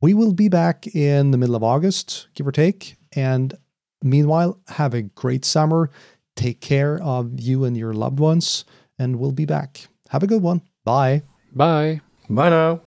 We 0.00 0.14
will 0.14 0.32
be 0.32 0.48
back 0.48 0.86
in 0.94 1.30
the 1.30 1.38
middle 1.38 1.54
of 1.54 1.62
August, 1.62 2.28
give 2.34 2.46
or 2.46 2.52
take. 2.52 2.96
And 3.16 3.54
meanwhile, 4.02 4.60
have 4.68 4.94
a 4.94 5.02
great 5.02 5.44
summer. 5.44 5.90
Take 6.36 6.60
care 6.60 7.00
of 7.02 7.40
you 7.40 7.64
and 7.64 7.76
your 7.76 7.94
loved 7.94 8.18
ones, 8.18 8.64
and 8.98 9.16
we'll 9.16 9.32
be 9.32 9.46
back. 9.46 9.86
Have 10.10 10.22
a 10.22 10.26
good 10.26 10.42
one. 10.42 10.62
Bye. 10.84 11.22
Bye. 11.52 12.00
Bye 12.28 12.50
now. 12.50 12.80